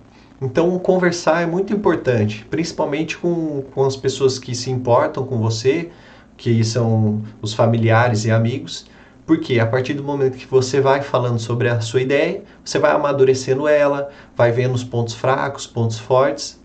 Então, 0.42 0.78
conversar 0.80 1.44
é 1.44 1.46
muito 1.46 1.72
importante, 1.72 2.46
principalmente 2.50 3.18
com, 3.18 3.64
com 3.74 3.86
as 3.86 3.96
pessoas 3.96 4.40
que 4.40 4.56
se 4.56 4.72
importam 4.72 5.24
com 5.24 5.38
você, 5.38 5.90
que 6.36 6.64
são 6.64 7.22
os 7.42 7.54
familiares 7.54 8.26
e 8.26 8.32
amigos, 8.32 8.88
porque 9.26 9.60
a 9.60 9.66
partir 9.66 9.94
do 9.94 10.04
momento 10.04 10.38
que 10.38 10.48
você 10.48 10.82
vai 10.82 11.02
falando 11.02 11.40
sobre 11.40 11.70
a 11.70 11.80
sua 11.82 12.02
ideia, 12.02 12.44
você 12.64 12.80
vai 12.80 12.92
amadurecendo 12.92 13.68
ela, 13.68 14.10
vai 14.36 14.52
vendo 14.52 14.74
os 14.74 14.84
pontos 14.84 15.14
fracos, 15.14 15.68
pontos 15.68 16.00
fortes, 16.00 16.60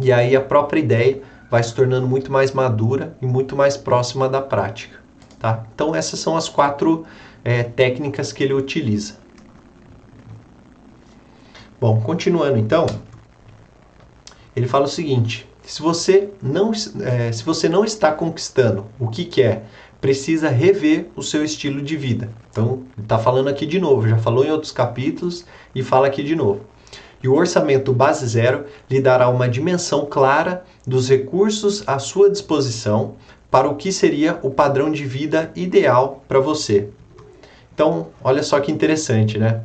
e 0.00 0.12
aí 0.12 0.34
a 0.36 0.40
própria 0.40 0.80
ideia 0.80 1.22
vai 1.50 1.62
se 1.62 1.74
tornando 1.74 2.06
muito 2.06 2.32
mais 2.32 2.52
madura 2.52 3.16
e 3.20 3.26
muito 3.26 3.54
mais 3.56 3.76
próxima 3.76 4.28
da 4.28 4.40
prática. 4.40 4.98
Tá? 5.38 5.64
Então 5.74 5.94
essas 5.94 6.20
são 6.20 6.36
as 6.36 6.48
quatro 6.48 7.04
é, 7.44 7.62
técnicas 7.62 8.32
que 8.32 8.42
ele 8.42 8.54
utiliza. 8.54 9.16
Bom, 11.80 12.00
continuando 12.00 12.58
então, 12.58 12.86
ele 14.54 14.68
fala 14.68 14.84
o 14.84 14.88
seguinte: 14.88 15.48
se 15.62 15.82
você 15.82 16.30
não, 16.40 16.72
é, 17.00 17.32
se 17.32 17.44
você 17.44 17.68
não 17.68 17.84
está 17.84 18.12
conquistando 18.12 18.86
o 18.98 19.08
que 19.08 19.24
quer, 19.24 19.66
precisa 20.02 20.50
rever 20.50 21.06
o 21.16 21.22
seu 21.22 21.42
estilo 21.42 21.80
de 21.80 21.96
vida. 21.96 22.28
Então, 22.50 22.82
está 23.00 23.18
falando 23.18 23.48
aqui 23.48 23.64
de 23.64 23.80
novo, 23.80 24.06
já 24.06 24.18
falou 24.18 24.44
em 24.44 24.50
outros 24.50 24.72
capítulos 24.72 25.46
e 25.74 25.82
fala 25.82 26.08
aqui 26.08 26.22
de 26.22 26.36
novo 26.36 26.60
e 27.22 27.28
o 27.28 27.34
orçamento 27.34 27.92
base 27.92 28.26
zero 28.26 28.64
lhe 28.90 29.00
dará 29.00 29.28
uma 29.28 29.48
dimensão 29.48 30.04
clara 30.06 30.64
dos 30.86 31.08
recursos 31.08 31.84
à 31.86 31.98
sua 31.98 32.28
disposição 32.28 33.14
para 33.50 33.68
o 33.68 33.76
que 33.76 33.92
seria 33.92 34.38
o 34.42 34.50
padrão 34.50 34.90
de 34.90 35.04
vida 35.04 35.52
ideal 35.54 36.22
para 36.26 36.40
você. 36.40 36.88
Então, 37.72 38.08
olha 38.22 38.42
só 38.42 38.58
que 38.60 38.72
interessante, 38.72 39.38
né? 39.38 39.62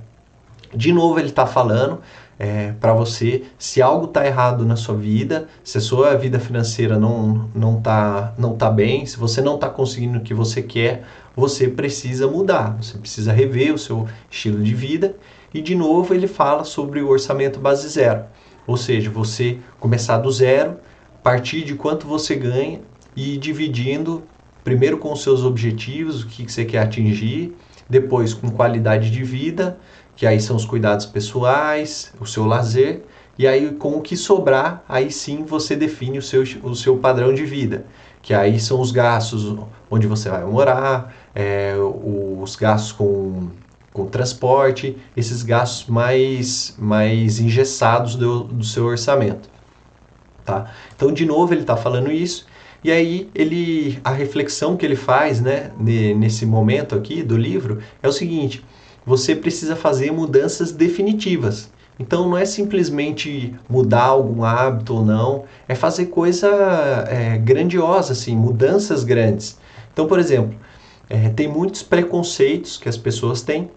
De 0.73 0.91
novo, 0.91 1.19
ele 1.19 1.30
está 1.30 1.45
falando 1.45 1.99
é, 2.39 2.73
para 2.80 2.93
você 2.93 3.43
se 3.58 3.82
algo 3.82 4.06
está 4.06 4.25
errado 4.25 4.65
na 4.65 4.75
sua 4.75 4.95
vida, 4.95 5.47
se 5.63 5.77
a 5.77 5.82
sua 5.82 6.15
vida 6.15 6.39
financeira 6.39 6.99
não 6.99 7.49
não 7.53 7.77
está 7.77 8.34
não 8.38 8.56
tá 8.56 8.69
bem, 8.69 9.06
se 9.06 9.17
você 9.17 9.41
não 9.41 9.56
está 9.56 9.69
conseguindo 9.69 10.19
o 10.19 10.21
que 10.21 10.34
você 10.34 10.62
quer, 10.62 11.03
você 11.36 11.67
precisa 11.67 12.27
mudar, 12.27 12.77
você 12.82 12.97
precisa 12.97 13.32
rever 13.32 13.73
o 13.73 13.77
seu 13.77 14.08
estilo 14.30 14.63
de 14.63 14.73
vida. 14.73 15.15
E 15.53 15.62
de 15.62 15.73
novo 15.73 16.13
ele 16.13 16.27
fala 16.27 16.63
sobre 16.63 17.01
o 17.01 17.10
orçamento 17.10 17.60
base 17.60 17.88
zero, 17.88 18.25
ou 18.67 18.77
seja, 18.77 19.10
você 19.10 19.58
começar 19.80 20.17
do 20.17 20.32
zero, 20.32 20.77
partir 21.23 21.63
de 21.63 21.73
quanto 21.73 22.06
você 22.06 22.36
ganha 22.36 22.82
e 23.15 23.38
dividindo 23.38 24.23
primeiro 24.63 24.97
com 24.97 25.12
os 25.13 25.23
seus 25.23 25.43
objetivos, 25.43 26.23
o 26.23 26.27
que 26.27 26.51
você 26.51 26.65
quer 26.65 26.80
atingir, 26.80 27.56
depois 27.89 28.34
com 28.34 28.51
qualidade 28.51 29.10
de 29.10 29.23
vida, 29.23 29.80
que 30.17 30.25
aí 30.25 30.41
são 30.41 30.56
os 30.56 30.65
cuidados 30.65 31.06
pessoais, 31.06 32.12
o 32.19 32.25
seu 32.25 32.45
lazer, 32.45 33.03
E 33.39 33.45
aí, 33.45 33.71
com 33.75 33.95
o 33.95 34.01
que 34.01 34.17
sobrar, 34.17 34.84
aí 34.89 35.12
sim 35.12 35.45
você 35.45 35.75
define 35.75 36.17
o 36.17 36.23
seu, 36.23 36.41
o 36.63 36.75
seu 36.75 36.97
padrão 36.97 37.32
de 37.32 37.45
vida. 37.45 37.86
Que 38.19 38.34
aí 38.34 38.60
são 38.60 38.82
os 38.82 38.91
gastos 38.91 39.56
onde 39.91 40.08
você 40.08 40.27
vai 40.27 40.43
morar, 40.43 41.13
é, 41.36 41.75
os 41.77 42.56
gastos 42.56 42.91
com, 42.93 43.49
com 43.93 44.08
transporte, 44.08 44.97
esses 45.15 45.43
gastos 45.43 45.88
mais, 45.88 46.75
mais 46.80 47.39
engessados 47.39 48.15
do, 48.15 48.45
do 48.45 48.63
seu 48.65 48.86
orçamento. 48.86 49.47
Tá? 50.43 50.71
Então, 50.95 51.13
de 51.13 51.25
novo, 51.25 51.53
ele 51.53 51.62
está 51.62 51.77
falando 51.77 52.12
isso. 52.12 52.47
E 52.84 52.91
aí 52.91 53.30
ele 53.36 53.99
a 54.03 54.12
reflexão 54.12 54.75
que 54.77 54.86
ele 54.86 54.95
faz, 54.95 55.41
né, 55.41 55.71
nesse 55.77 56.45
momento 56.45 56.95
aqui 56.95 57.21
do 57.21 57.38
livro 57.38 57.80
é 58.01 58.08
o 58.08 58.12
seguinte: 58.12 58.63
você 59.08 59.34
precisa 59.34 59.74
fazer 59.74 60.12
mudanças 60.12 60.74
definitivas. 60.74 61.72
Então 61.98 62.28
não 62.28 62.38
é 62.38 62.43
simplesmente 62.43 63.56
mudar 63.70 64.04
algum 64.04 64.43
hábito 64.43 64.96
ou 64.96 65.06
não, 65.06 65.46
é 65.65 65.74
fazer 65.74 66.08
coisa 66.08 66.50
é, 67.08 67.38
grandiosa, 67.38 68.12
assim, 68.12 68.36
mudanças 68.36 69.06
grandes. 69.06 69.58
Então, 69.93 70.08
por 70.08 70.20
exemplo, 70.20 70.54
é, 71.10 71.30
tem 71.30 71.48
muitos 71.48 71.82
preconceitos 71.82 72.76
que 72.76 72.89
as 72.89 72.98
pessoas 72.98 73.41
têm. 73.41 73.72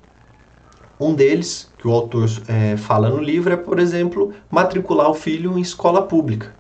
Um 0.98 1.14
deles, 1.14 1.70
que 1.78 1.86
o 1.86 1.92
autor 1.92 2.28
é, 2.48 2.76
fala 2.76 3.08
no 3.08 3.22
livro, 3.22 3.52
é, 3.52 3.56
por 3.56 3.78
exemplo, 3.78 4.34
matricular 4.50 5.08
o 5.08 5.14
filho 5.14 5.56
em 5.56 5.62
escola 5.62 6.02
pública. 6.02 6.52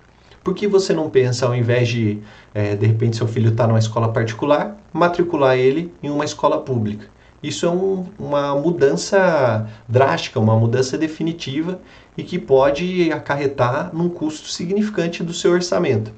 Por 0.44 0.54
que 0.54 0.68
você 0.68 0.94
não 0.94 1.10
pensa, 1.10 1.44
ao 1.44 1.54
invés 1.56 1.88
de, 1.88 2.20
é, 2.54 2.76
de 2.76 2.86
repente, 2.86 3.16
seu 3.16 3.26
filho 3.26 3.50
está 3.50 3.66
numa 3.66 3.80
escola 3.80 4.12
particular, 4.12 4.78
matricular 4.92 5.58
ele 5.58 5.92
em 6.00 6.08
uma 6.08 6.24
escola 6.24 6.58
pública? 6.58 7.06
Isso 7.42 7.64
é 7.64 7.70
um, 7.70 8.06
uma 8.18 8.54
mudança 8.54 9.66
drástica, 9.88 10.38
uma 10.38 10.56
mudança 10.56 10.98
definitiva 10.98 11.80
e 12.16 12.22
que 12.22 12.38
pode 12.38 13.10
acarretar 13.12 13.90
num 13.94 14.08
custo 14.08 14.48
significante 14.48 15.22
do 15.22 15.32
seu 15.32 15.52
orçamento. 15.52 16.12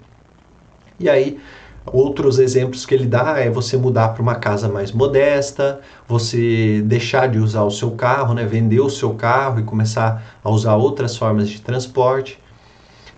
E 0.98 1.08
aí, 1.08 1.38
outros 1.86 2.38
exemplos 2.38 2.84
que 2.84 2.94
ele 2.94 3.06
dá 3.06 3.38
é 3.38 3.50
você 3.50 3.76
mudar 3.76 4.08
para 4.08 4.22
uma 4.22 4.34
casa 4.34 4.68
mais 4.68 4.92
modesta, 4.92 5.80
você 6.08 6.82
deixar 6.84 7.28
de 7.28 7.38
usar 7.38 7.62
o 7.62 7.70
seu 7.70 7.92
carro, 7.92 8.34
né, 8.34 8.44
vender 8.44 8.80
o 8.80 8.90
seu 8.90 9.14
carro 9.14 9.60
e 9.60 9.62
começar 9.62 10.38
a 10.42 10.50
usar 10.50 10.76
outras 10.76 11.16
formas 11.16 11.48
de 11.48 11.60
transporte. 11.60 12.38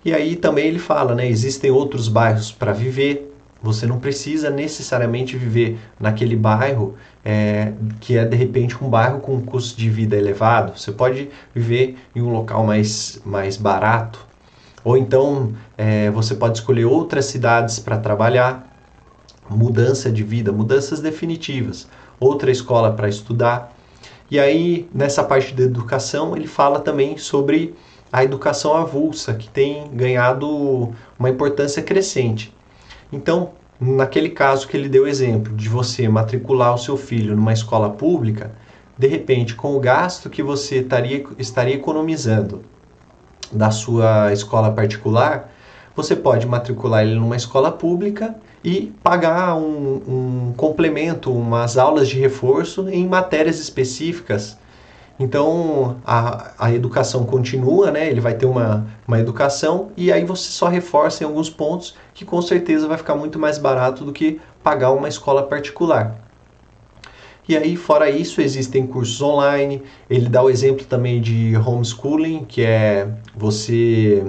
E 0.03 0.13
aí 0.13 0.35
também 0.35 0.67
ele 0.67 0.79
fala, 0.79 1.15
né, 1.15 1.27
existem 1.27 1.71
outros 1.71 2.07
bairros 2.07 2.51
para 2.51 2.71
viver, 2.71 3.34
você 3.65 3.87
não 3.87 3.99
precisa 3.99 4.51
necessariamente 4.51 5.35
viver 5.35 5.79
naquele 5.99 6.35
bairro 6.35 6.93
é, 7.23 7.73
que 7.99 8.15
é 8.15 8.23
de 8.23 8.37
repente 8.37 8.77
um 8.81 8.87
bairro 8.87 9.19
com 9.19 9.33
um 9.33 9.41
custo 9.41 9.77
de 9.77 9.89
vida 9.89 10.15
elevado. 10.15 10.77
Você 10.77 10.91
pode 10.91 11.29
viver 11.53 11.97
em 12.15 12.21
um 12.21 12.31
local 12.31 12.63
mais, 12.63 13.19
mais 13.25 13.57
barato. 13.57 14.19
Ou 14.83 14.95
então 14.95 15.53
é, 15.75 16.11
você 16.11 16.35
pode 16.35 16.59
escolher 16.59 16.85
outras 16.85 17.25
cidades 17.25 17.79
para 17.79 17.97
trabalhar. 17.97 18.71
Mudança 19.49 20.11
de 20.11 20.23
vida, 20.23 20.51
mudanças 20.51 20.99
definitivas. 20.99 21.87
Outra 22.19 22.51
escola 22.51 22.93
para 22.93 23.09
estudar. 23.09 23.75
E 24.29 24.39
aí, 24.39 24.87
nessa 24.93 25.23
parte 25.23 25.53
da 25.53 25.63
educação, 25.63 26.35
ele 26.35 26.47
fala 26.47 26.79
também 26.79 27.17
sobre 27.17 27.75
a 28.11 28.23
educação 28.23 28.75
avulsa, 28.75 29.33
que 29.33 29.49
tem 29.49 29.89
ganhado 29.91 30.93
uma 31.17 31.29
importância 31.29 31.81
crescente. 31.81 32.53
Então, 33.11 33.51
naquele 33.79 34.29
caso 34.29 34.67
que 34.67 34.75
ele 34.75 34.89
deu 34.89 35.07
exemplo 35.07 35.55
de 35.55 35.69
você 35.69 36.07
matricular 36.07 36.73
o 36.73 36.77
seu 36.77 36.97
filho 36.97 37.35
numa 37.35 37.53
escola 37.53 37.89
pública, 37.89 38.51
de 38.97 39.07
repente, 39.07 39.55
com 39.55 39.75
o 39.75 39.79
gasto 39.79 40.29
que 40.29 40.41
você 40.41 40.77
estaria, 40.79 41.23
estaria 41.37 41.75
economizando 41.75 42.63
da 43.51 43.71
sua 43.71 44.31
escola 44.31 44.71
particular, 44.71 45.51
você 45.95 46.15
pode 46.15 46.45
matricular 46.45 47.03
ele 47.03 47.15
numa 47.15 47.35
escola 47.35 47.71
pública 47.71 48.35
e 48.63 48.93
pagar 49.03 49.55
um, 49.55 50.01
um 50.07 50.53
complemento, 50.57 51.31
umas 51.31 51.77
aulas 51.77 52.07
de 52.07 52.19
reforço 52.19 52.89
em 52.89 53.07
matérias 53.07 53.59
específicas 53.59 54.57
então 55.19 55.97
a, 56.05 56.51
a 56.59 56.73
educação 56.73 57.23
continua, 57.23 57.89
né? 57.89 58.09
Ele 58.09 58.19
vai 58.19 58.33
ter 58.33 58.45
uma, 58.45 58.85
uma 59.07 59.19
educação 59.19 59.91
e 59.95 60.11
aí 60.11 60.25
você 60.25 60.49
só 60.49 60.67
reforça 60.67 61.23
em 61.23 61.27
alguns 61.27 61.49
pontos 61.49 61.95
que 62.13 62.25
com 62.25 62.41
certeza 62.41 62.87
vai 62.87 62.97
ficar 62.97 63.15
muito 63.15 63.39
mais 63.39 63.57
barato 63.57 64.03
do 64.03 64.11
que 64.11 64.41
pagar 64.61 64.91
uma 64.91 65.07
escola 65.07 65.43
particular. 65.43 66.25
E 67.47 67.55
aí, 67.55 67.75
fora 67.75 68.09
isso, 68.09 68.41
existem 68.41 68.87
cursos 68.87 69.21
online. 69.21 69.83
Ele 70.09 70.27
dá 70.27 70.41
o 70.41 70.49
exemplo 70.49 70.83
também 70.85 71.21
de 71.21 71.55
homeschooling, 71.55 72.43
que 72.43 72.63
é 72.63 73.07
você 73.35 74.25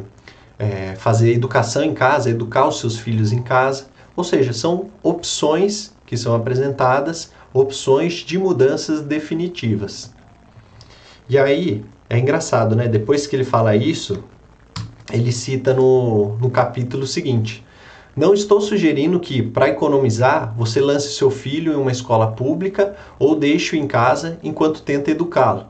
é, 0.58 0.94
fazer 0.96 1.32
educação 1.32 1.82
em 1.82 1.94
casa, 1.94 2.28
educar 2.28 2.68
os 2.68 2.78
seus 2.78 2.98
filhos 2.98 3.32
em 3.32 3.42
casa. 3.42 3.86
Ou 4.14 4.22
seja, 4.22 4.52
são 4.52 4.90
opções 5.02 5.94
que 6.04 6.16
são 6.16 6.34
apresentadas, 6.34 7.32
opções 7.54 8.14
de 8.16 8.38
mudanças 8.38 9.00
definitivas. 9.00 10.14
E 11.28 11.36
aí, 11.36 11.84
é 12.08 12.16
engraçado, 12.16 12.76
né? 12.76 12.86
Depois 12.86 13.26
que 13.26 13.34
ele 13.34 13.42
fala 13.42 13.74
isso, 13.74 14.22
ele 15.12 15.32
cita 15.32 15.74
no, 15.74 16.36
no 16.36 16.48
capítulo 16.48 17.04
seguinte: 17.04 17.66
Não 18.16 18.32
estou 18.32 18.60
sugerindo 18.60 19.18
que, 19.18 19.42
para 19.42 19.68
economizar, 19.68 20.54
você 20.56 20.80
lance 20.80 21.14
seu 21.14 21.28
filho 21.28 21.72
em 21.72 21.76
uma 21.76 21.90
escola 21.90 22.30
pública 22.30 22.94
ou 23.18 23.34
deixe-o 23.34 23.76
em 23.76 23.88
casa 23.88 24.38
enquanto 24.40 24.82
tenta 24.82 25.10
educá-lo, 25.10 25.66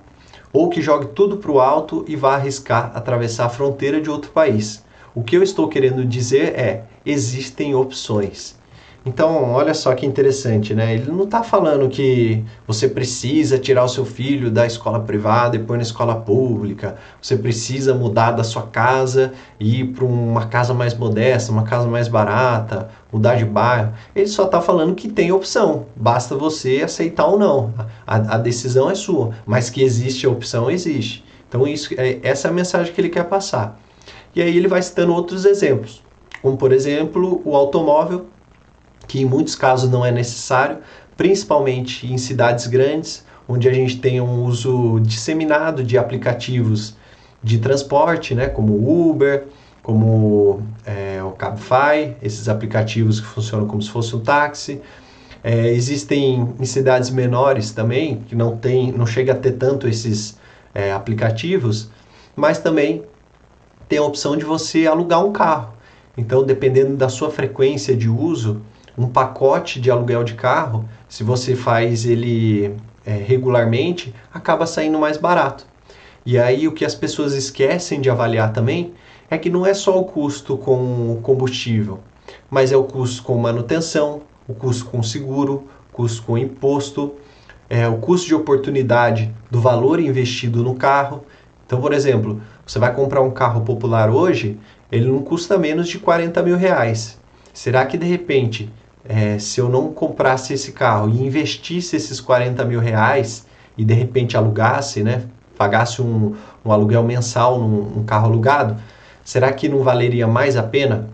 ou 0.52 0.68
que 0.68 0.82
jogue 0.82 1.06
tudo 1.14 1.38
para 1.38 1.50
o 1.50 1.58
alto 1.58 2.04
e 2.06 2.14
vá 2.16 2.34
arriscar 2.34 2.92
atravessar 2.94 3.46
a 3.46 3.50
fronteira 3.50 3.98
de 3.98 4.10
outro 4.10 4.32
país. 4.32 4.84
O 5.14 5.22
que 5.22 5.38
eu 5.38 5.42
estou 5.42 5.68
querendo 5.68 6.04
dizer 6.04 6.52
é: 6.54 6.84
existem 7.06 7.74
opções. 7.74 8.58
Então, 9.06 9.52
olha 9.52 9.72
só 9.72 9.94
que 9.94 10.04
interessante, 10.04 10.74
né? 10.74 10.94
Ele 10.94 11.12
não 11.12 11.22
está 11.22 11.40
falando 11.40 11.88
que 11.88 12.44
você 12.66 12.88
precisa 12.88 13.56
tirar 13.56 13.84
o 13.84 13.88
seu 13.88 14.04
filho 14.04 14.50
da 14.50 14.66
escola 14.66 14.98
privada 14.98 15.54
e 15.54 15.60
pôr 15.60 15.76
na 15.76 15.84
escola 15.84 16.16
pública, 16.16 16.96
você 17.22 17.36
precisa 17.36 17.94
mudar 17.94 18.32
da 18.32 18.42
sua 18.42 18.62
casa 18.62 19.32
e 19.60 19.82
ir 19.82 19.84
para 19.92 20.04
uma 20.04 20.46
casa 20.46 20.74
mais 20.74 20.92
modesta, 20.92 21.52
uma 21.52 21.62
casa 21.62 21.86
mais 21.86 22.08
barata, 22.08 22.88
mudar 23.12 23.36
de 23.36 23.44
bairro. 23.44 23.92
Ele 24.12 24.26
só 24.26 24.46
está 24.46 24.60
falando 24.60 24.96
que 24.96 25.08
tem 25.08 25.30
opção, 25.30 25.86
basta 25.94 26.34
você 26.34 26.82
aceitar 26.84 27.26
ou 27.26 27.38
não. 27.38 27.72
A, 28.04 28.16
a 28.34 28.38
decisão 28.38 28.90
é 28.90 28.96
sua, 28.96 29.30
mas 29.46 29.70
que 29.70 29.84
existe 29.84 30.26
a 30.26 30.30
opção, 30.30 30.68
existe. 30.68 31.24
Então, 31.48 31.64
isso, 31.64 31.94
é, 31.96 32.18
essa 32.24 32.48
é 32.48 32.50
a 32.50 32.54
mensagem 32.54 32.92
que 32.92 33.00
ele 33.00 33.10
quer 33.10 33.24
passar. 33.26 33.78
E 34.34 34.42
aí 34.42 34.56
ele 34.56 34.66
vai 34.66 34.82
citando 34.82 35.14
outros 35.14 35.44
exemplos, 35.44 36.02
como 36.42 36.56
por 36.56 36.72
exemplo 36.72 37.40
o 37.44 37.54
automóvel 37.54 38.26
que 39.06 39.20
em 39.20 39.24
muitos 39.24 39.54
casos 39.54 39.90
não 39.90 40.04
é 40.04 40.10
necessário, 40.10 40.78
principalmente 41.16 42.12
em 42.12 42.18
cidades 42.18 42.66
grandes, 42.66 43.24
onde 43.48 43.68
a 43.68 43.72
gente 43.72 43.98
tem 43.98 44.20
um 44.20 44.44
uso 44.44 45.00
disseminado 45.00 45.84
de 45.84 45.96
aplicativos 45.96 46.96
de 47.42 47.58
transporte, 47.58 48.34
né, 48.34 48.48
como 48.48 49.10
Uber, 49.10 49.46
como 49.82 50.62
é, 50.84 51.22
o 51.22 51.30
Cabify, 51.30 52.16
esses 52.20 52.48
aplicativos 52.48 53.20
que 53.20 53.26
funcionam 53.26 53.68
como 53.68 53.80
se 53.80 53.88
fosse 53.88 54.16
um 54.16 54.20
táxi. 54.20 54.82
É, 55.44 55.68
existem 55.68 56.54
em 56.58 56.64
cidades 56.64 57.08
menores 57.08 57.70
também, 57.70 58.16
que 58.26 58.34
não, 58.34 58.56
tem, 58.56 58.90
não 58.90 59.06
chega 59.06 59.32
a 59.32 59.36
ter 59.36 59.52
tanto 59.52 59.86
esses 59.86 60.36
é, 60.74 60.92
aplicativos, 60.92 61.88
mas 62.34 62.58
também 62.58 63.04
tem 63.88 64.00
a 64.00 64.02
opção 64.02 64.36
de 64.36 64.44
você 64.44 64.88
alugar 64.88 65.24
um 65.24 65.32
carro. 65.32 65.72
Então, 66.18 66.42
dependendo 66.42 66.96
da 66.96 67.08
sua 67.08 67.30
frequência 67.30 67.96
de 67.96 68.08
uso, 68.08 68.62
um 68.96 69.06
pacote 69.08 69.80
de 69.80 69.90
aluguel 69.90 70.24
de 70.24 70.34
carro, 70.34 70.88
se 71.08 71.22
você 71.22 71.54
faz 71.54 72.06
ele 72.06 72.74
é, 73.04 73.12
regularmente, 73.12 74.14
acaba 74.32 74.66
saindo 74.66 74.98
mais 74.98 75.16
barato. 75.16 75.66
E 76.24 76.38
aí 76.38 76.66
o 76.66 76.72
que 76.72 76.84
as 76.84 76.94
pessoas 76.94 77.34
esquecem 77.34 78.00
de 78.00 78.10
avaliar 78.10 78.52
também 78.52 78.94
é 79.30 79.38
que 79.38 79.50
não 79.50 79.66
é 79.66 79.74
só 79.74 79.98
o 79.98 80.04
custo 80.04 80.56
com 80.56 81.18
combustível, 81.22 82.00
mas 82.50 82.72
é 82.72 82.76
o 82.76 82.84
custo 82.84 83.22
com 83.22 83.36
manutenção, 83.36 84.22
o 84.48 84.54
custo 84.54 84.86
com 84.86 85.02
seguro, 85.02 85.68
custo 85.92 86.22
com 86.22 86.38
imposto, 86.38 87.14
é, 87.68 87.86
o 87.88 87.98
custo 87.98 88.26
de 88.26 88.34
oportunidade 88.34 89.32
do 89.50 89.60
valor 89.60 90.00
investido 90.00 90.62
no 90.62 90.74
carro. 90.74 91.24
Então, 91.64 91.80
por 91.80 91.92
exemplo, 91.92 92.40
você 92.66 92.78
vai 92.78 92.94
comprar 92.94 93.22
um 93.22 93.30
carro 93.30 93.62
popular 93.62 94.10
hoje, 94.10 94.58
ele 94.90 95.06
não 95.06 95.22
custa 95.22 95.58
menos 95.58 95.88
de 95.88 95.98
40 95.98 96.42
mil 96.42 96.56
reais. 96.56 97.18
Será 97.52 97.86
que 97.86 97.96
de 97.96 98.06
repente 98.06 98.70
é, 99.08 99.38
se 99.38 99.60
eu 99.60 99.68
não 99.68 99.92
comprasse 99.92 100.52
esse 100.52 100.72
carro 100.72 101.08
e 101.08 101.24
investisse 101.24 101.96
esses 101.96 102.20
40 102.20 102.64
mil 102.64 102.80
reais 102.80 103.46
e 103.76 103.84
de 103.84 103.94
repente 103.94 104.36
alugasse, 104.36 105.02
né, 105.02 105.24
pagasse 105.56 106.02
um, 106.02 106.34
um 106.64 106.72
aluguel 106.72 107.02
mensal 107.02 107.58
num 107.58 108.00
um 108.00 108.04
carro 108.04 108.26
alugado, 108.26 108.76
será 109.24 109.52
que 109.52 109.68
não 109.68 109.82
valeria 109.82 110.26
mais 110.26 110.56
a 110.56 110.62
pena? 110.62 111.08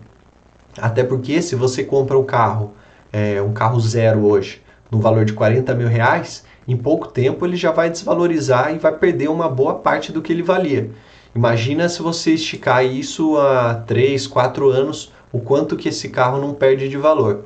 Até 0.77 1.03
porque 1.03 1.41
se 1.41 1.55
você 1.55 1.83
compra 1.83 2.17
um 2.17 2.23
carro, 2.23 2.73
é, 3.11 3.41
um 3.41 3.53
carro 3.53 3.79
zero 3.79 4.25
hoje, 4.25 4.61
no 4.89 4.99
valor 4.99 5.25
de 5.25 5.33
40 5.33 5.73
mil 5.75 5.87
reais, 5.87 6.43
em 6.67 6.77
pouco 6.77 7.07
tempo 7.07 7.45
ele 7.45 7.55
já 7.55 7.71
vai 7.71 7.89
desvalorizar 7.89 8.73
e 8.73 8.77
vai 8.77 8.93
perder 8.93 9.29
uma 9.29 9.49
boa 9.49 9.75
parte 9.75 10.11
do 10.11 10.21
que 10.21 10.31
ele 10.31 10.43
valia. 10.43 10.91
Imagina 11.35 11.89
se 11.89 12.01
você 12.01 12.33
esticar 12.33 12.85
isso 12.85 13.37
a 13.37 13.75
3, 13.87 14.27
4 14.27 14.69
anos, 14.69 15.11
o 15.31 15.39
quanto 15.39 15.75
que 15.75 15.89
esse 15.89 16.09
carro 16.09 16.39
não 16.39 16.53
perde 16.53 16.87
de 16.87 16.97
valor. 16.97 17.45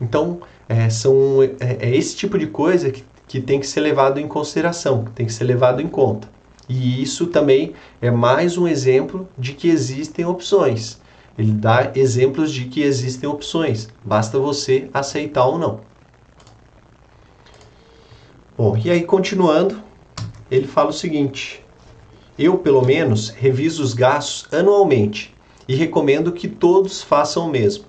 Então, 0.00 0.40
é, 0.68 0.90
são, 0.90 1.42
é, 1.42 1.88
é 1.88 1.96
esse 1.96 2.16
tipo 2.16 2.38
de 2.38 2.46
coisa 2.46 2.90
que, 2.90 3.04
que 3.26 3.40
tem 3.40 3.60
que 3.60 3.66
ser 3.66 3.80
levado 3.80 4.20
em 4.20 4.28
consideração, 4.28 5.04
que 5.04 5.12
tem 5.12 5.26
que 5.26 5.32
ser 5.32 5.44
levado 5.44 5.80
em 5.80 5.88
conta. 5.88 6.28
E 6.68 7.02
isso 7.02 7.28
também 7.28 7.74
é 8.00 8.10
mais 8.10 8.58
um 8.58 8.66
exemplo 8.66 9.28
de 9.38 9.52
que 9.52 9.68
existem 9.68 10.24
opções. 10.24 11.00
Ele 11.38 11.52
dá 11.52 11.92
exemplos 11.94 12.50
de 12.50 12.64
que 12.64 12.82
existem 12.82 13.28
opções, 13.28 13.88
basta 14.04 14.38
você 14.38 14.88
aceitar 14.92 15.46
ou 15.46 15.58
não. 15.58 15.80
Bom, 18.56 18.76
e 18.82 18.90
aí 18.90 19.02
continuando, 19.02 19.82
ele 20.50 20.66
fala 20.66 20.88
o 20.90 20.94
seguinte: 20.94 21.62
eu, 22.38 22.58
pelo 22.58 22.82
menos, 22.82 23.28
reviso 23.28 23.82
os 23.82 23.92
gastos 23.92 24.52
anualmente 24.52 25.34
e 25.68 25.74
recomendo 25.74 26.32
que 26.32 26.48
todos 26.48 27.02
façam 27.02 27.46
o 27.46 27.50
mesmo. 27.50 27.84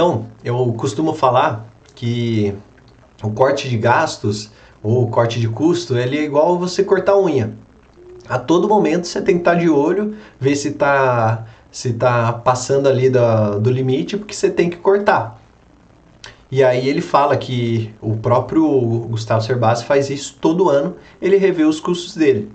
Então, 0.00 0.28
eu 0.42 0.72
costumo 0.78 1.12
falar 1.12 1.68
que 1.94 2.54
o 3.22 3.30
corte 3.32 3.68
de 3.68 3.76
gastos 3.76 4.50
ou 4.82 5.04
o 5.04 5.10
corte 5.10 5.38
de 5.38 5.46
custo, 5.46 5.94
ele 5.94 6.16
é 6.16 6.22
igual 6.22 6.58
você 6.58 6.82
cortar 6.82 7.18
unha. 7.18 7.52
A 8.26 8.38
todo 8.38 8.66
momento 8.66 9.06
você 9.06 9.20
tem 9.20 9.34
que 9.34 9.42
estar 9.42 9.56
de 9.56 9.68
olho, 9.68 10.16
ver 10.40 10.56
se 10.56 10.68
está 10.68 11.44
se 11.70 11.92
tá 11.92 12.32
passando 12.32 12.88
ali 12.88 13.10
do, 13.10 13.60
do 13.60 13.70
limite, 13.70 14.16
porque 14.16 14.32
você 14.32 14.48
tem 14.48 14.70
que 14.70 14.78
cortar. 14.78 15.38
E 16.50 16.64
aí 16.64 16.88
ele 16.88 17.02
fala 17.02 17.36
que 17.36 17.94
o 18.00 18.16
próprio 18.16 18.66
Gustavo 19.00 19.42
Cerbasi 19.42 19.84
faz 19.84 20.08
isso 20.08 20.38
todo 20.40 20.70
ano, 20.70 20.96
ele 21.20 21.36
revê 21.36 21.64
os 21.64 21.78
custos 21.78 22.16
dele. 22.16 22.50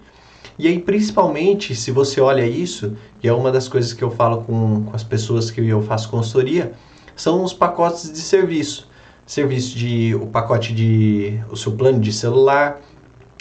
E 0.57 0.67
aí, 0.67 0.79
principalmente, 0.79 1.75
se 1.75 1.91
você 1.91 2.19
olha 2.19 2.47
isso, 2.47 2.97
e 3.21 3.27
é 3.27 3.33
uma 3.33 3.51
das 3.51 3.67
coisas 3.67 3.93
que 3.93 4.03
eu 4.03 4.09
falo 4.09 4.41
com, 4.41 4.85
com 4.85 4.95
as 4.95 5.03
pessoas 5.03 5.51
que 5.51 5.61
eu 5.61 5.83
faço 5.83 6.09
consultoria, 6.09 6.73
são 7.15 7.43
os 7.43 7.53
pacotes 7.53 8.11
de 8.11 8.19
serviço. 8.19 8.89
Serviço 9.25 9.77
de 9.77 10.13
o 10.15 10.27
pacote 10.27 10.73
de 10.73 11.39
o 11.49 11.55
seu 11.55 11.71
plano 11.71 11.99
de 11.99 12.11
celular, 12.11 12.79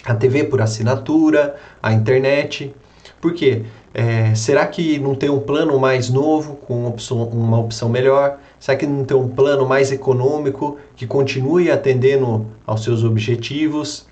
a 0.03 0.15
TV 0.15 0.43
por 0.45 0.61
assinatura, 0.61 1.55
a 1.81 1.93
internet. 1.93 2.73
Por 3.21 3.33
quê? 3.33 3.65
É, 3.93 4.35
será 4.35 4.67
que 4.67 4.99
não 4.99 5.15
tem 5.15 5.29
um 5.29 5.39
plano 5.39 5.79
mais 5.79 6.09
novo, 6.09 6.55
com 6.55 6.85
opção, 6.85 7.23
uma 7.29 7.59
opção 7.59 7.87
melhor? 7.87 8.39
Será 8.59 8.77
que 8.77 8.85
não 8.85 9.05
tem 9.05 9.15
um 9.15 9.29
plano 9.29 9.65
mais 9.65 9.91
econômico 9.91 10.77
que 10.95 11.07
continue 11.07 11.71
atendendo 11.71 12.45
aos 12.65 12.83
seus 12.83 13.03
objetivos? 13.03 14.07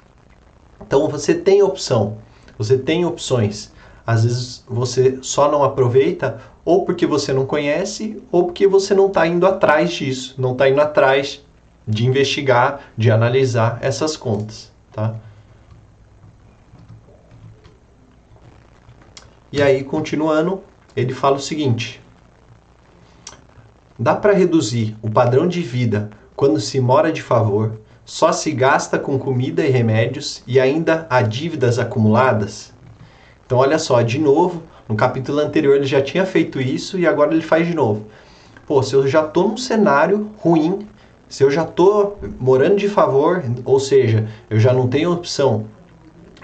Então 0.86 1.08
você 1.08 1.34
tem 1.34 1.62
opção, 1.62 2.17
você 2.58 2.78
tem 2.78 3.06
opções. 3.06 3.71
Às 4.06 4.23
vezes 4.23 4.63
você 4.67 5.17
só 5.21 5.52
não 5.52 5.63
aproveita 5.63 6.39
ou 6.65 6.86
porque 6.86 7.06
você 7.06 7.34
não 7.34 7.45
conhece 7.45 8.21
ou 8.32 8.45
porque 8.45 8.67
você 8.67 8.93
não 8.93 9.08
está 9.08 9.28
indo 9.28 9.45
atrás 9.45 9.91
disso, 9.91 10.36
não 10.38 10.54
está 10.54 10.69
indo 10.69 10.82
atrás 10.82 11.43
de 11.88 12.06
investigar, 12.06 12.82
de 12.97 13.12
analisar 13.12 13.80
essas 13.82 14.15
contas, 14.15 14.71
tá? 14.91 15.15
E 19.52 19.62
aí, 19.62 19.84
continuando, 19.84 20.63
ele 20.95 21.13
fala 21.13 21.36
o 21.36 21.41
seguinte: 21.41 22.02
Dá 23.99 24.15
para 24.15 24.34
reduzir 24.34 24.97
o 25.02 25.10
padrão 25.10 25.47
de 25.47 25.62
vida 25.62 26.10
quando 26.36 26.60
se 26.60 26.80
mora 26.80 27.12
de 27.12 27.21
favor, 27.21 27.80
só 28.04 28.32
se 28.32 28.52
gasta 28.52 28.97
com 28.97 29.19
comida 29.19 29.63
e 29.63 29.69
remédios 29.69 30.41
e 30.47 30.60
ainda 30.60 31.06
há 31.10 31.21
dívidas 31.21 31.78
acumuladas? 31.78 32.73
Então, 33.45 33.60
olha 33.60 33.78
só, 33.78 34.02
de 34.02 34.17
novo, 34.17 34.63
no 34.93 34.97
capítulo 34.97 35.39
anterior 35.39 35.75
ele 35.75 35.88
já 35.88 36.01
tinha 36.01 36.23
feito 36.23 36.62
isso 36.62 36.99
e 36.99 37.08
agora 37.08 37.34
ele 37.34 37.41
faz 37.41 37.65
de 37.67 37.73
novo. 37.73 38.06
Pô, 38.67 38.82
se 38.84 38.93
eu 38.93 39.08
já 39.08 39.25
estou 39.25 39.49
num 39.49 39.58
cenário 39.58 40.29
ruim, 40.38 40.88
se 41.27 41.43
eu 41.43 41.49
já 41.49 41.63
estou 41.63 42.19
morando 42.39 42.75
de 42.75 42.88
favor, 42.88 43.43
ou 43.65 43.79
seja, 43.79 44.27
eu 44.49 44.60
já 44.60 44.71
não 44.71 44.88
tenho 44.88 45.12
opção 45.12 45.65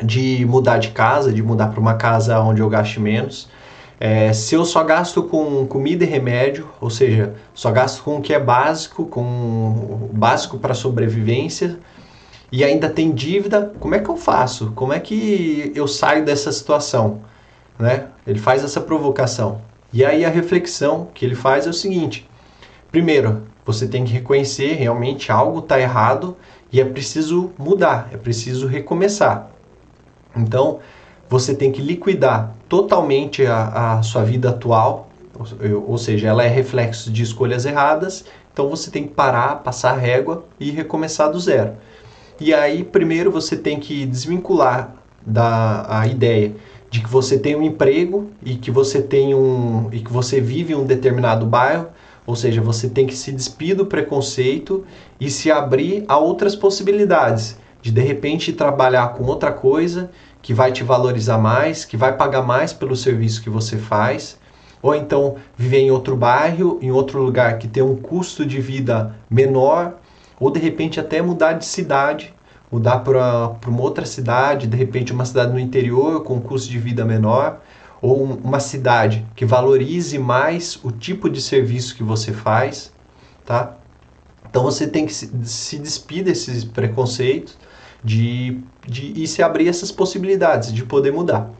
de 0.03 0.43
mudar 0.45 0.79
de 0.79 0.89
casa, 0.89 1.31
de 1.31 1.43
mudar 1.43 1.67
para 1.67 1.79
uma 1.79 1.93
casa 1.93 2.39
onde 2.39 2.59
eu 2.59 2.69
gaste 2.69 2.99
menos, 2.99 3.47
é, 3.99 4.33
se 4.33 4.55
eu 4.55 4.65
só 4.65 4.83
gasto 4.83 5.21
com 5.21 5.67
comida 5.67 6.03
e 6.03 6.07
remédio, 6.07 6.67
ou 6.81 6.89
seja, 6.89 7.35
só 7.53 7.69
gasto 7.71 8.01
com 8.01 8.17
o 8.17 8.21
que 8.21 8.33
é 8.33 8.39
básico, 8.39 9.05
com 9.05 10.09
básico 10.11 10.57
para 10.57 10.73
sobrevivência, 10.73 11.77
e 12.51 12.63
ainda 12.63 12.89
tem 12.89 13.11
dívida, 13.11 13.73
como 13.79 13.93
é 13.93 13.99
que 13.99 14.09
eu 14.09 14.17
faço? 14.17 14.71
Como 14.73 14.91
é 14.91 14.99
que 14.99 15.71
eu 15.75 15.87
saio 15.87 16.25
dessa 16.25 16.51
situação? 16.51 17.21
Né? 17.79 18.07
Ele 18.27 18.37
faz 18.37 18.63
essa 18.63 18.81
provocação. 18.81 19.61
E 19.91 20.03
aí 20.03 20.25
a 20.25 20.29
reflexão 20.29 21.07
que 21.13 21.25
ele 21.25 21.35
faz 21.35 21.65
é 21.65 21.69
o 21.69 21.73
seguinte: 21.73 22.29
primeiro, 22.91 23.43
você 23.65 23.87
tem 23.87 24.03
que 24.03 24.11
reconhecer 24.11 24.73
realmente 24.73 25.31
algo 25.31 25.59
está 25.59 25.79
errado 25.79 26.35
e 26.71 26.81
é 26.81 26.85
preciso 26.85 27.51
mudar, 27.57 28.09
é 28.11 28.17
preciso 28.17 28.67
recomeçar. 28.67 29.49
Então, 30.35 30.79
você 31.29 31.55
tem 31.55 31.71
que 31.71 31.81
liquidar 31.81 32.53
totalmente 32.67 33.45
a, 33.45 33.97
a 33.97 34.03
sua 34.03 34.23
vida 34.23 34.49
atual, 34.49 35.09
ou, 35.33 35.91
ou 35.91 35.97
seja, 35.97 36.27
ela 36.27 36.43
é 36.43 36.47
reflexo 36.47 37.11
de 37.11 37.23
escolhas 37.23 37.65
erradas, 37.65 38.25
então 38.51 38.69
você 38.69 38.91
tem 38.91 39.03
que 39.03 39.13
parar, 39.13 39.57
passar 39.57 39.91
a 39.91 39.97
régua 39.97 40.43
e 40.59 40.69
recomeçar 40.69 41.31
do 41.31 41.39
zero. 41.39 41.73
E 42.39 42.53
aí, 42.53 42.83
primeiro 42.83 43.31
você 43.31 43.55
tem 43.55 43.79
que 43.79 44.05
desvincular 44.05 44.95
da 45.25 45.85
a 45.99 46.07
ideia 46.07 46.55
de 46.89 47.01
que 47.01 47.09
você 47.09 47.37
tem 47.37 47.55
um 47.55 47.63
emprego 47.63 48.29
e 48.43 48.55
que 48.55 48.71
você 48.71 49.01
tem 49.01 49.35
um 49.35 49.89
e 49.91 49.99
que 49.99 50.11
você 50.11 50.41
vive 50.41 50.73
em 50.73 50.75
um 50.75 50.85
determinado 50.85 51.45
bairro, 51.45 51.87
ou 52.25 52.35
seja, 52.35 52.61
você 52.61 52.89
tem 52.89 53.07
que 53.07 53.15
se 53.15 53.31
despir 53.31 53.75
do 53.75 53.85
preconceito 53.85 54.85
e 55.19 55.29
se 55.29 55.51
abrir 55.51 56.03
a 56.07 56.17
outras 56.17 56.55
possibilidades 56.55 57.57
de 57.81 57.91
de 57.91 58.01
repente 58.01 58.53
trabalhar 58.53 59.13
com 59.13 59.23
outra 59.23 59.51
coisa 59.51 60.11
que 60.41 60.53
vai 60.53 60.71
te 60.71 60.83
valorizar 60.83 61.37
mais, 61.37 61.85
que 61.85 61.97
vai 61.97 62.15
pagar 62.15 62.41
mais 62.41 62.73
pelo 62.73 62.95
serviço 62.95 63.41
que 63.41 63.49
você 63.49 63.77
faz, 63.77 64.37
ou 64.81 64.95
então 64.95 65.35
viver 65.57 65.79
em 65.79 65.91
outro 65.91 66.15
bairro, 66.15 66.79
em 66.81 66.91
outro 66.91 67.21
lugar 67.21 67.57
que 67.57 67.67
tem 67.67 67.83
um 67.83 67.95
custo 67.95 68.45
de 68.45 68.59
vida 68.59 69.15
menor, 69.29 69.97
ou 70.39 70.49
de 70.49 70.59
repente 70.59 70.99
até 70.99 71.21
mudar 71.21 71.53
de 71.53 71.65
cidade, 71.65 72.33
mudar 72.71 72.99
para 72.99 73.57
uma 73.67 73.81
outra 73.81 74.05
cidade, 74.05 74.67
de 74.67 74.77
repente 74.77 75.11
uma 75.11 75.25
cidade 75.25 75.51
no 75.51 75.59
interior 75.59 76.23
com 76.23 76.35
um 76.35 76.41
custo 76.41 76.69
de 76.69 76.77
vida 76.77 77.03
menor, 77.03 77.61
ou 78.01 78.23
uma 78.23 78.59
cidade 78.59 79.25
que 79.35 79.45
valorize 79.45 80.17
mais 80.17 80.79
o 80.83 80.91
tipo 80.91 81.29
de 81.29 81.41
serviço 81.41 81.95
que 81.95 82.03
você 82.03 82.31
faz, 82.31 82.93
tá? 83.45 83.75
Então 84.49 84.63
você 84.63 84.87
tem 84.87 85.05
que 85.05 85.13
se, 85.13 85.77
despir 85.77 86.23
desses 86.23 86.63
preconceitos 86.63 87.57
de, 88.03 88.59
de 88.87 89.13
e 89.21 89.27
se 89.27 89.43
abrir 89.43 89.67
essas 89.67 89.91
possibilidades 89.91 90.73
de 90.73 90.83
poder 90.83 91.11
mudar. 91.11 91.51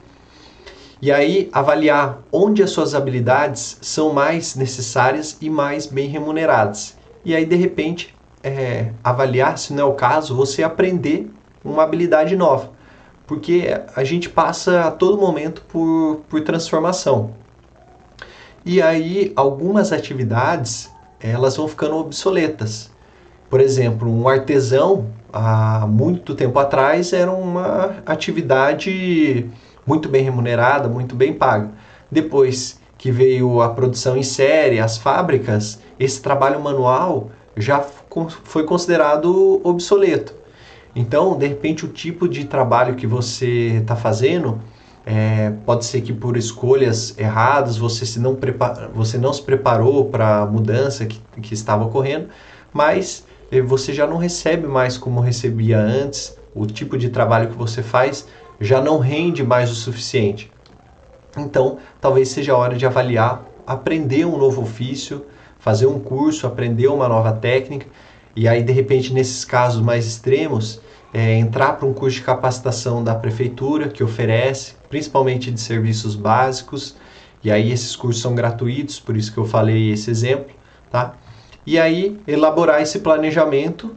E 1.02 1.12
aí 1.12 1.50
avaliar 1.52 2.22
onde 2.32 2.64
as 2.64 2.72
suas 2.72 2.96
habilidades 2.96 3.78
são 3.82 4.12
mais 4.12 4.56
necessárias 4.56 5.38
e 5.40 5.50
mais 5.50 5.86
bem 5.86 6.10
remuneradas. 6.10 6.98
E 7.24 7.36
aí 7.36 7.46
de 7.46 7.56
repente 7.56 8.14
é, 8.44 8.92
avaliar, 9.04 9.58
se 9.58 9.74
não 9.74 9.84
é 9.84 9.86
o 9.86 9.94
caso, 9.94 10.36
você 10.36 10.64
aprender 10.64 11.32
uma 11.64 11.84
habilidade 11.84 12.36
nova. 12.36 12.72
Porque 13.28 13.68
a 13.96 14.04
gente 14.04 14.30
passa 14.30 14.82
a 14.82 14.92
todo 14.92 15.18
momento 15.18 15.64
por, 15.68 16.22
por 16.28 16.42
transformação. 16.42 17.32
E 18.66 18.82
aí 18.82 19.32
algumas 19.36 19.92
atividades 19.92 20.90
elas 21.20 21.58
vão 21.58 21.68
ficando 21.68 21.98
obsoletas. 21.98 22.92
Por 23.50 23.60
exemplo, 23.60 24.10
um 24.12 24.28
artesão 24.28 25.08
há 25.34 25.86
muito 25.88 26.36
tempo 26.36 26.58
atrás 26.60 27.14
era 27.14 27.32
uma 27.32 27.96
atividade 28.06 29.50
muito 29.86 30.08
bem 30.08 30.24
remunerada, 30.24 30.88
muito 30.88 31.16
bem 31.16 31.34
paga. 31.34 31.72
Depois 32.12 32.80
que 32.98 33.12
veio 33.12 33.62
a 33.62 33.70
produção 33.70 34.18
em 34.18 34.24
série, 34.24 34.80
as 34.80 34.98
fábricas, 34.98 35.80
esse 36.00 36.22
trabalho 36.22 36.60
manual 36.60 37.32
já 37.60 37.82
foi 37.82 38.64
considerado 38.64 39.62
obsoleto. 39.64 40.34
Então, 40.96 41.38
de 41.38 41.46
repente, 41.46 41.86
o 41.86 41.88
tipo 41.88 42.28
de 42.28 42.46
trabalho 42.46 42.96
que 42.96 43.06
você 43.06 43.78
está 43.82 43.96
fazendo 43.96 44.60
é, 45.06 45.52
pode 45.66 45.86
ser 45.86 46.02
que 46.02 46.12
por 46.12 46.36
escolhas 46.36 47.18
erradas 47.18 47.78
você, 47.78 48.06
se 48.06 48.20
não, 48.20 48.36
prepara, 48.36 48.90
você 48.94 49.18
não 49.18 49.32
se 49.32 49.42
preparou 49.42 50.06
para 50.06 50.40
a 50.40 50.46
mudança 50.46 51.06
que, 51.06 51.20
que 51.42 51.54
estava 51.54 51.86
ocorrendo, 51.86 52.30
mas 52.74 53.26
você 53.66 53.94
já 53.94 54.06
não 54.06 54.18
recebe 54.18 54.68
mais 54.68 54.98
como 54.98 55.20
recebia 55.20 55.80
antes, 55.80 56.38
o 56.54 56.66
tipo 56.66 56.98
de 56.98 57.10
trabalho 57.10 57.50
que 57.50 57.58
você 57.58 57.82
faz 57.82 58.28
já 58.60 58.82
não 58.82 59.00
rende 59.00 59.44
mais 59.44 59.72
o 59.72 59.76
suficiente. 59.76 60.52
Então, 61.38 61.78
talvez 62.02 62.30
seja 62.30 62.54
a 62.54 62.58
hora 62.58 62.76
de 62.76 62.86
avaliar, 62.86 63.44
aprender 63.66 64.26
um 64.26 64.38
novo 64.38 64.62
ofício, 64.62 65.26
fazer 65.60 65.86
um 65.86 66.00
curso, 66.00 66.48
aprender 66.48 66.88
uma 66.88 67.08
nova 67.08 67.32
técnica. 67.34 67.86
e 68.36 68.48
aí 68.48 68.64
de 68.64 68.72
repente 68.72 69.14
nesses 69.14 69.44
casos 69.44 69.82
mais 69.82 70.06
extremos 70.06 70.82
é, 71.14 71.36
entrar 71.36 71.74
para 71.74 71.88
um 71.88 71.94
curso 71.94 72.18
de 72.18 72.24
capacitação 72.24 73.04
da 73.04 73.16
prefeitura 73.16 73.90
que 73.90 74.04
oferece, 74.04 74.76
principalmente 74.90 75.52
de 75.52 75.60
serviços 75.60 76.16
básicos, 76.16 76.96
e 77.44 77.52
aí 77.52 77.72
esses 77.72 77.96
cursos 77.96 78.22
são 78.22 78.36
gratuitos, 78.36 79.00
por 79.00 79.18
isso 79.18 79.34
que 79.34 79.38
eu 79.38 79.46
falei 79.46 79.92
esse 79.92 80.12
exemplo, 80.12 80.54
tá? 80.92 81.14
E 81.66 81.80
aí 81.80 82.20
elaborar 82.28 82.82
esse 82.82 83.00
planejamento, 83.00 83.96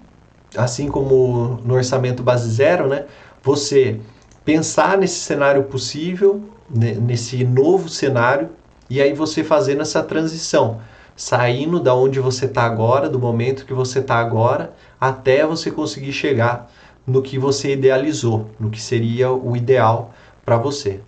assim 0.56 0.88
como 0.88 1.60
no 1.64 1.74
orçamento 1.74 2.22
base 2.22 2.50
zero, 2.50 2.88
né? 2.88 3.06
Você 3.42 4.00
pensar 4.44 4.96
nesse 4.96 5.20
cenário 5.20 5.64
possível, 5.64 6.42
nesse 6.70 7.44
novo 7.44 7.88
cenário, 7.88 8.50
e 8.88 9.00
aí 9.00 9.12
você 9.12 9.42
fazendo 9.42 9.82
essa 9.82 10.02
transição, 10.02 10.80
saindo 11.22 11.78
da 11.78 11.94
onde 11.94 12.18
você 12.18 12.46
está 12.46 12.64
agora, 12.64 13.08
do 13.08 13.16
momento 13.16 13.64
que 13.64 13.72
você 13.72 14.00
está 14.00 14.16
agora, 14.16 14.74
até 15.00 15.46
você 15.46 15.70
conseguir 15.70 16.12
chegar 16.12 16.68
no 17.06 17.22
que 17.22 17.38
você 17.38 17.74
idealizou, 17.74 18.50
no 18.58 18.70
que 18.70 18.82
seria 18.82 19.30
o 19.30 19.56
ideal 19.56 20.12
para 20.44 20.56
você, 20.56 21.00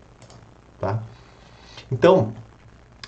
tá? 0.79 1.03
Então, 1.91 2.33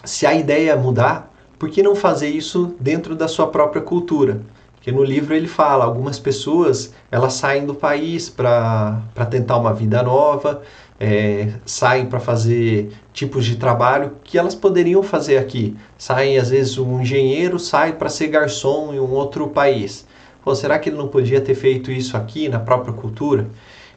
se 0.05 0.27
a 0.27 0.35
ideia 0.35 0.73
é 0.73 0.77
mudar, 0.77 1.33
por 1.57 1.71
que 1.71 1.81
não 1.81 1.95
fazer 1.95 2.29
isso 2.29 2.75
dentro 2.81 3.15
da 3.15 3.29
sua 3.29 3.47
própria 3.47 3.81
cultura? 3.81 4.43
Porque 4.75 4.91
no 4.91 5.05
livro 5.05 5.33
ele 5.33 5.47
fala, 5.47 5.85
algumas 5.85 6.19
pessoas 6.19 6.93
elas 7.09 7.35
saem 7.35 7.67
do 7.67 7.75
país 7.75 8.29
para 8.29 9.01
tentar 9.31 9.59
uma 9.59 9.73
vida 9.73 10.03
nova, 10.03 10.61
é, 10.99 11.53
saem 11.65 12.07
para 12.07 12.19
fazer 12.19 12.93
tipos 13.13 13.45
de 13.45 13.57
trabalho 13.57 14.13
que 14.25 14.39
elas 14.39 14.55
poderiam 14.55 15.03
fazer 15.03 15.39
aqui. 15.39 15.77
Saem, 15.99 16.39
às 16.39 16.51
vezes, 16.51 16.79
um 16.79 17.01
engenheiro 17.01 17.59
sai 17.59 17.93
para 17.93 18.09
ser 18.09 18.29
garçom 18.29 18.93
em 18.95 19.01
um 19.01 19.13
outro 19.13 19.49
país. 19.49 20.07
Pô, 20.43 20.55
será 20.55 20.79
que 20.79 20.89
ele 20.89 20.97
não 20.97 21.09
podia 21.09 21.41
ter 21.41 21.55
feito 21.55 21.91
isso 21.91 22.17
aqui 22.17 22.49
na 22.49 22.59
própria 22.59 22.93
cultura? 22.93 23.49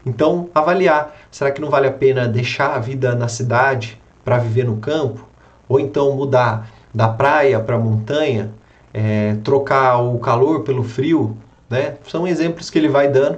Então, 0.06 0.50
avaliar. 0.54 1.16
Será 1.30 1.52
que 1.52 1.62
não 1.62 1.70
vale 1.70 1.88
a 1.88 1.92
pena 1.92 2.28
deixar 2.28 2.76
a 2.76 2.80
vida 2.80 3.16
na 3.16 3.28
cidade 3.28 4.02
para 4.24 4.38
viver 4.38 4.66
no 4.66 4.78
campo? 4.78 5.28
Ou 5.68 5.80
então 5.80 6.16
mudar 6.16 6.70
da 6.94 7.08
praia 7.08 7.60
para 7.60 7.76
a 7.76 7.80
montanha? 7.80 8.52
É, 8.92 9.36
trocar 9.44 9.98
o 9.98 10.18
calor 10.18 10.64
pelo 10.64 10.84
frio? 10.84 11.38
Né? 11.70 11.98
São 12.08 12.28
exemplos 12.28 12.70
que 12.70 12.80
ele 12.80 12.90
vai 12.90 13.08
dando. 13.08 13.38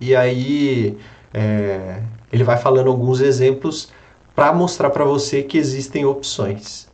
E 0.00 0.14
aí 0.14 0.96
é, 1.34 2.00
ele 2.32 2.42
vai 2.42 2.56
falando 2.56 2.88
alguns 2.88 3.20
exemplos 3.20 3.90
para 4.34 4.52
mostrar 4.52 4.90
para 4.90 5.04
você 5.04 5.42
que 5.42 5.58
existem 5.58 6.04
opções. 6.04 6.88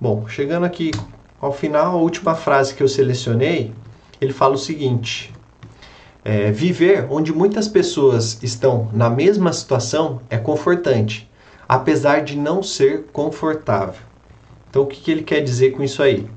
Bom, 0.00 0.26
chegando 0.28 0.64
aqui 0.64 0.92
ao 1.40 1.52
final, 1.52 1.96
a 1.96 2.00
última 2.00 2.34
frase 2.34 2.74
que 2.74 2.82
eu 2.82 2.88
selecionei, 2.88 3.72
ele 4.20 4.32
fala 4.32 4.54
o 4.54 4.58
seguinte: 4.58 5.32
é, 6.24 6.52
viver 6.52 7.06
onde 7.10 7.32
muitas 7.32 7.66
pessoas 7.66 8.40
estão 8.42 8.88
na 8.92 9.10
mesma 9.10 9.52
situação 9.52 10.20
é 10.30 10.38
confortante, 10.38 11.28
apesar 11.68 12.20
de 12.20 12.36
não 12.36 12.62
ser 12.62 13.06
confortável. 13.12 14.00
Então, 14.70 14.82
o 14.82 14.86
que, 14.86 15.00
que 15.00 15.10
ele 15.10 15.22
quer 15.22 15.40
dizer 15.40 15.72
com 15.72 15.82
isso 15.82 16.02
aí? 16.02 16.28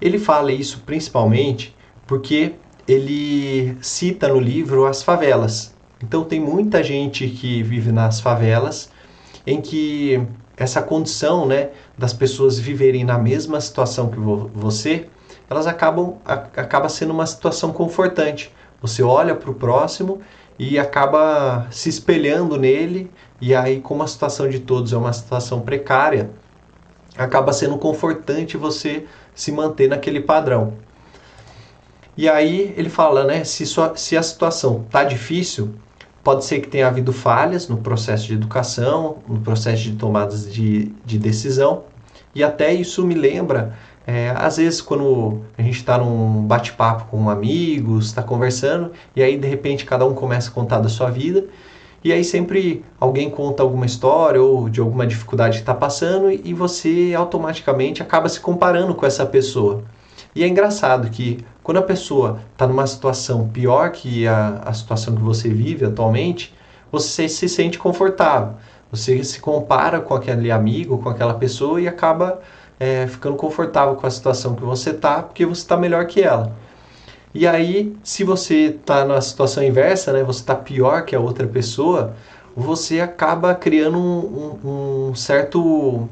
Ele 0.00 0.18
fala 0.18 0.52
isso 0.52 0.82
principalmente 0.86 1.76
porque 2.06 2.54
ele 2.86 3.76
cita 3.82 4.28
no 4.28 4.40
livro 4.40 4.86
as 4.86 5.02
favelas. 5.02 5.74
Então, 6.02 6.24
tem 6.24 6.40
muita 6.40 6.82
gente 6.82 7.28
que 7.28 7.62
vive 7.62 7.90
nas 7.90 8.20
favelas 8.20 8.90
em 9.46 9.60
que 9.60 10.20
essa 10.56 10.82
condição 10.82 11.46
né, 11.46 11.70
das 11.96 12.12
pessoas 12.12 12.58
viverem 12.58 13.04
na 13.04 13.16
mesma 13.16 13.60
situação 13.60 14.08
que 14.08 14.18
vo 14.18 14.50
você, 14.54 15.08
elas 15.48 15.66
acabam 15.66 16.16
a, 16.24 16.34
acaba 16.34 16.88
sendo 16.88 17.12
uma 17.12 17.26
situação 17.26 17.72
confortante. 17.72 18.52
Você 18.80 19.02
olha 19.02 19.34
para 19.34 19.50
o 19.50 19.54
próximo 19.54 20.20
e 20.58 20.78
acaba 20.78 21.66
se 21.70 21.88
espelhando 21.88 22.58
nele, 22.58 23.10
e 23.40 23.54
aí, 23.54 23.80
como 23.80 24.02
a 24.02 24.06
situação 24.06 24.48
de 24.48 24.58
todos 24.58 24.92
é 24.92 24.96
uma 24.96 25.12
situação 25.12 25.60
precária, 25.60 26.30
acaba 27.16 27.52
sendo 27.52 27.78
confortante 27.78 28.56
você 28.56 29.06
se 29.34 29.52
manter 29.52 29.88
naquele 29.88 30.20
padrão. 30.20 30.74
E 32.16 32.28
aí 32.28 32.74
ele 32.76 32.88
fala, 32.88 33.22
né, 33.24 33.44
se, 33.44 33.64
sua, 33.64 33.96
se 33.96 34.16
a 34.16 34.22
situação 34.22 34.84
tá 34.90 35.04
difícil, 35.04 35.72
Pode 36.28 36.44
ser 36.44 36.60
que 36.60 36.68
tenha 36.68 36.86
havido 36.86 37.10
falhas 37.10 37.68
no 37.68 37.78
processo 37.78 38.26
de 38.26 38.34
educação, 38.34 39.16
no 39.26 39.40
processo 39.40 39.84
de 39.84 39.92
tomadas 39.92 40.52
de, 40.52 40.92
de 41.02 41.18
decisão, 41.18 41.84
e 42.34 42.44
até 42.44 42.70
isso 42.70 43.02
me 43.02 43.14
lembra, 43.14 43.72
é, 44.06 44.34
às 44.36 44.58
vezes, 44.58 44.82
quando 44.82 45.40
a 45.56 45.62
gente 45.62 45.76
está 45.76 45.96
num 45.96 46.42
bate-papo 46.42 47.06
com 47.06 47.30
amigos, 47.30 48.08
está 48.08 48.22
conversando, 48.22 48.92
e 49.16 49.22
aí 49.22 49.38
de 49.38 49.48
repente 49.48 49.86
cada 49.86 50.04
um 50.04 50.12
começa 50.12 50.50
a 50.50 50.52
contar 50.52 50.80
da 50.80 50.90
sua 50.90 51.08
vida, 51.08 51.46
e 52.04 52.12
aí 52.12 52.22
sempre 52.22 52.84
alguém 53.00 53.30
conta 53.30 53.62
alguma 53.62 53.86
história 53.86 54.42
ou 54.42 54.68
de 54.68 54.80
alguma 54.80 55.06
dificuldade 55.06 55.56
que 55.56 55.62
está 55.62 55.74
passando, 55.74 56.30
e 56.30 56.52
você 56.52 57.14
automaticamente 57.16 58.02
acaba 58.02 58.28
se 58.28 58.38
comparando 58.38 58.94
com 58.94 59.06
essa 59.06 59.24
pessoa. 59.24 59.82
E 60.34 60.44
é 60.44 60.46
engraçado 60.46 61.08
que 61.08 61.38
quando 61.68 61.76
a 61.76 61.82
pessoa 61.82 62.40
está 62.50 62.66
numa 62.66 62.86
situação 62.86 63.46
pior 63.46 63.90
que 63.90 64.26
a, 64.26 64.62
a 64.64 64.72
situação 64.72 65.14
que 65.14 65.20
você 65.20 65.50
vive 65.50 65.84
atualmente, 65.84 66.54
você 66.90 67.28
se 67.28 67.46
sente 67.46 67.78
confortável. 67.78 68.54
Você 68.90 69.22
se 69.22 69.38
compara 69.38 70.00
com 70.00 70.14
aquele 70.14 70.50
amigo, 70.50 70.96
com 70.96 71.10
aquela 71.10 71.34
pessoa 71.34 71.78
e 71.78 71.86
acaba 71.86 72.40
é, 72.80 73.06
ficando 73.06 73.36
confortável 73.36 73.96
com 73.96 74.06
a 74.06 74.10
situação 74.10 74.54
que 74.54 74.62
você 74.62 74.92
está, 74.92 75.22
porque 75.22 75.44
você 75.44 75.60
está 75.60 75.76
melhor 75.76 76.06
que 76.06 76.22
ela. 76.22 76.56
E 77.34 77.46
aí, 77.46 77.94
se 78.02 78.24
você 78.24 78.74
está 78.80 79.04
na 79.04 79.20
situação 79.20 79.62
inversa, 79.62 80.10
né, 80.10 80.22
você 80.22 80.40
está 80.40 80.54
pior 80.54 81.04
que 81.04 81.14
a 81.14 81.20
outra 81.20 81.46
pessoa, 81.46 82.14
você 82.56 82.98
acaba 82.98 83.54
criando 83.54 83.98
um, 83.98 84.58
um, 84.64 85.08
um 85.10 85.14
certo 85.14 86.08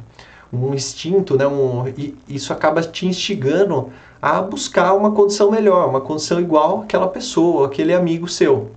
um 0.53 0.75
instinto, 0.75 1.37
né, 1.37 1.47
um, 1.47 1.87
e 1.89 2.17
isso 2.29 2.53
acaba 2.53 2.83
te 2.83 3.07
instigando 3.07 3.91
a 4.21 4.41
buscar 4.41 4.95
uma 4.95 5.13
condição 5.13 5.51
melhor, 5.51 5.89
uma 5.89 6.01
condição 6.01 6.41
igual 6.41 6.83
àquela 6.83 7.09
pessoa, 7.09 7.67
aquele 7.67 7.93
amigo 7.93 8.29
seu. 8.29 8.71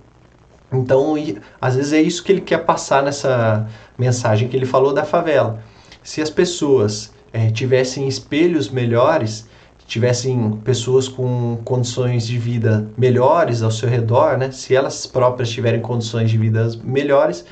Então, 0.72 1.18
e, 1.18 1.38
às 1.60 1.74
vezes 1.76 1.92
é 1.92 2.00
isso 2.00 2.22
que 2.22 2.30
ele 2.30 2.40
quer 2.40 2.58
passar 2.58 3.02
nessa 3.02 3.68
mensagem 3.98 4.48
que 4.48 4.56
ele 4.56 4.66
falou 4.66 4.92
da 4.92 5.04
favela. 5.04 5.62
Se 6.02 6.22
as 6.22 6.30
pessoas 6.30 7.12
é, 7.32 7.50
tivessem 7.50 8.06
espelhos 8.06 8.68
melhores, 8.68 9.48
tivessem 9.86 10.52
pessoas 10.64 11.08
com 11.08 11.58
condições 11.64 12.24
de 12.24 12.38
vida 12.38 12.88
melhores 12.96 13.62
ao 13.62 13.72
seu 13.72 13.88
redor, 13.88 14.38
né? 14.38 14.52
se 14.52 14.74
elas 14.74 15.04
próprias 15.04 15.50
tiverem 15.50 15.80
condições 15.80 16.30
de 16.30 16.38
vida 16.38 16.70
melhores, 16.84 17.44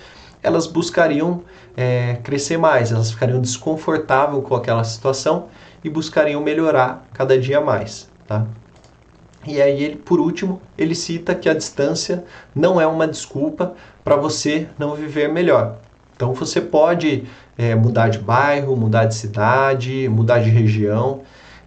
elas 0.43 0.67
buscariam 0.67 1.43
é, 1.77 2.19
crescer 2.23 2.57
mais, 2.57 2.93
elas 2.93 3.11
ficariam 3.11 3.41
desconfortáveis 3.41 4.45
com 4.45 4.55
aquela 4.55 4.85
situação 4.85 5.47
e 5.83 5.89
buscariam 5.89 6.41
melhorar 6.41 7.07
cada 7.13 7.39
dia 7.39 7.61
mais, 7.61 8.09
tá? 8.27 8.47
E 9.47 9.63
aí 9.63 9.83
ele, 9.83 9.97
por 9.97 10.21
último, 10.21 10.61
ele 10.77 10.95
cita 10.95 11.35
que 11.35 11.49
a 11.49 11.55
distância 11.55 12.25
não 12.55 12.81
é 12.81 12.87
uma 12.87 13.07
desculpa 13.07 13.75
para 14.05 14.17
você 14.17 14.69
não 14.79 14.95
viver 14.95 15.29
melhor. 15.29 15.77
Então 16.15 16.35
você 16.35 16.61
pode 16.61 17.25
é, 17.57 17.75
mudar 17.75 18.09
de 18.09 18.19
bairro, 18.19 18.77
mudar 18.77 19.05
de 19.05 19.15
cidade, 19.15 20.09
mudar 20.09 20.41
de 20.41 20.51
região, 20.51 21.23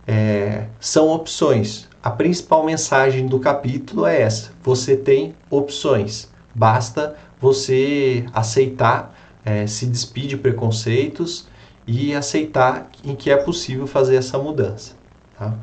é, 0.05 0.65
são 0.79 1.09
opções. 1.09 1.87
A 2.03 2.09
principal 2.09 2.65
mensagem 2.65 3.27
do 3.27 3.39
capítulo 3.39 4.05
é 4.05 4.21
essa: 4.21 4.51
você 4.61 4.97
tem 4.97 5.33
opções. 5.49 6.29
Basta 6.53 7.15
você 7.41 8.25
aceitar, 8.31 9.13
é, 9.43 9.65
se 9.65 9.87
despedir 9.87 10.29
de 10.29 10.37
preconceitos 10.37 11.47
e 11.87 12.13
aceitar 12.13 12.89
em 13.03 13.15
que 13.15 13.31
é 13.31 13.35
possível 13.35 13.87
fazer 13.87 14.15
essa 14.15 14.37
mudança. 14.37 14.93
Tá? 15.37 15.53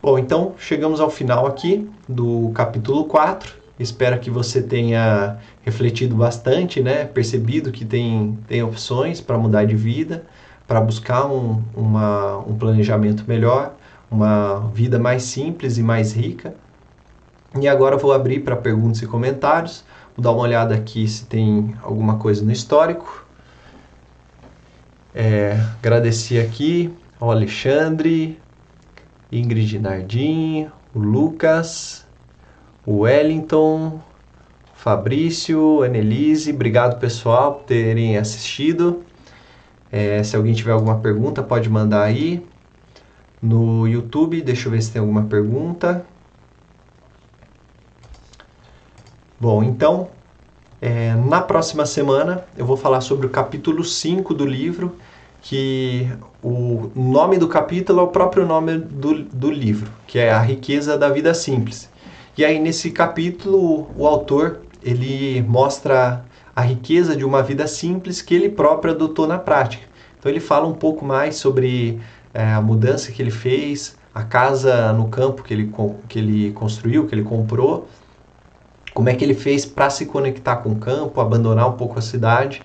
Bom, 0.00 0.16
então 0.16 0.54
chegamos 0.56 1.00
ao 1.00 1.10
final 1.10 1.46
aqui 1.46 1.90
do 2.08 2.52
capítulo 2.54 3.06
4. 3.06 3.56
Espero 3.78 4.20
que 4.20 4.30
você 4.30 4.62
tenha 4.62 5.36
refletido 5.62 6.14
bastante, 6.14 6.80
né? 6.80 7.04
percebido 7.04 7.72
que 7.72 7.84
tem, 7.84 8.38
tem 8.46 8.62
opções 8.62 9.20
para 9.20 9.36
mudar 9.36 9.64
de 9.64 9.74
vida, 9.74 10.24
para 10.66 10.80
buscar 10.80 11.26
um, 11.26 11.60
uma, 11.74 12.38
um 12.38 12.56
planejamento 12.56 13.24
melhor, 13.26 13.74
uma 14.08 14.70
vida 14.72 14.96
mais 14.98 15.24
simples 15.24 15.76
e 15.76 15.82
mais 15.82 16.12
rica. 16.14 16.54
E 17.60 17.68
agora 17.68 17.96
vou 17.96 18.12
abrir 18.12 18.40
para 18.40 18.56
perguntas 18.56 19.02
e 19.02 19.06
comentários. 19.06 19.84
Vou 20.16 20.22
dar 20.22 20.32
uma 20.32 20.42
olhada 20.42 20.74
aqui 20.74 21.06
se 21.06 21.24
tem 21.26 21.74
alguma 21.82 22.16
coisa 22.16 22.44
no 22.44 22.52
histórico. 22.52 23.26
É, 25.14 25.58
agradecer 25.78 26.40
aqui 26.40 26.92
ao 27.18 27.30
Alexandre, 27.30 28.38
Ingrid 29.32 29.78
Nardim, 29.78 30.68
o 30.94 30.98
Lucas, 30.98 32.06
o 32.84 33.00
Wellington, 33.00 34.00
Fabrício, 34.74 35.82
Annelise, 35.82 36.52
obrigado 36.52 37.00
pessoal 37.00 37.54
por 37.54 37.64
terem 37.64 38.18
assistido. 38.18 39.02
É, 39.90 40.22
se 40.22 40.36
alguém 40.36 40.52
tiver 40.52 40.72
alguma 40.72 40.98
pergunta, 40.98 41.42
pode 41.42 41.68
mandar 41.68 42.02
aí 42.02 42.46
no 43.40 43.86
YouTube. 43.86 44.40
Deixa 44.42 44.68
eu 44.68 44.72
ver 44.72 44.82
se 44.82 44.92
tem 44.92 45.00
alguma 45.00 45.24
pergunta. 45.24 46.04
Bom, 49.38 49.62
então, 49.62 50.08
é, 50.80 51.14
na 51.14 51.42
próxima 51.42 51.84
semana 51.84 52.46
eu 52.56 52.64
vou 52.64 52.76
falar 52.76 53.02
sobre 53.02 53.26
o 53.26 53.30
capítulo 53.30 53.84
5 53.84 54.32
do 54.32 54.46
livro, 54.46 54.96
que 55.42 56.08
o 56.42 56.90
nome 56.96 57.36
do 57.36 57.46
capítulo 57.46 58.00
é 58.00 58.02
o 58.02 58.08
próprio 58.08 58.46
nome 58.46 58.78
do, 58.78 59.24
do 59.24 59.50
livro, 59.50 59.90
que 60.06 60.18
é 60.18 60.30
A 60.30 60.40
Riqueza 60.40 60.96
da 60.96 61.10
Vida 61.10 61.34
Simples. 61.34 61.90
E 62.38 62.46
aí, 62.46 62.58
nesse 62.58 62.90
capítulo, 62.90 63.90
o 63.94 64.06
autor 64.06 64.60
ele 64.82 65.42
mostra 65.42 66.24
a 66.54 66.62
riqueza 66.62 67.14
de 67.14 67.24
uma 67.24 67.42
vida 67.42 67.66
simples 67.66 68.22
que 68.22 68.34
ele 68.34 68.48
próprio 68.48 68.94
adotou 68.94 69.26
na 69.26 69.38
prática. 69.38 69.84
Então 70.18 70.32
ele 70.32 70.40
fala 70.40 70.66
um 70.66 70.72
pouco 70.72 71.04
mais 71.04 71.36
sobre 71.36 72.00
é, 72.32 72.54
a 72.54 72.60
mudança 72.62 73.12
que 73.12 73.20
ele 73.20 73.30
fez, 73.30 73.98
a 74.14 74.22
casa 74.22 74.94
no 74.94 75.08
campo 75.08 75.42
que 75.42 75.52
ele, 75.52 75.70
que 76.08 76.18
ele 76.18 76.52
construiu, 76.52 77.06
que 77.06 77.14
ele 77.14 77.22
comprou, 77.22 77.86
como 78.96 79.10
é 79.10 79.14
que 79.14 79.22
ele 79.22 79.34
fez 79.34 79.66
para 79.66 79.90
se 79.90 80.06
conectar 80.06 80.56
com 80.56 80.70
o 80.70 80.76
campo, 80.76 81.20
abandonar 81.20 81.68
um 81.68 81.74
pouco 81.74 81.98
a 81.98 82.02
cidade 82.02 82.62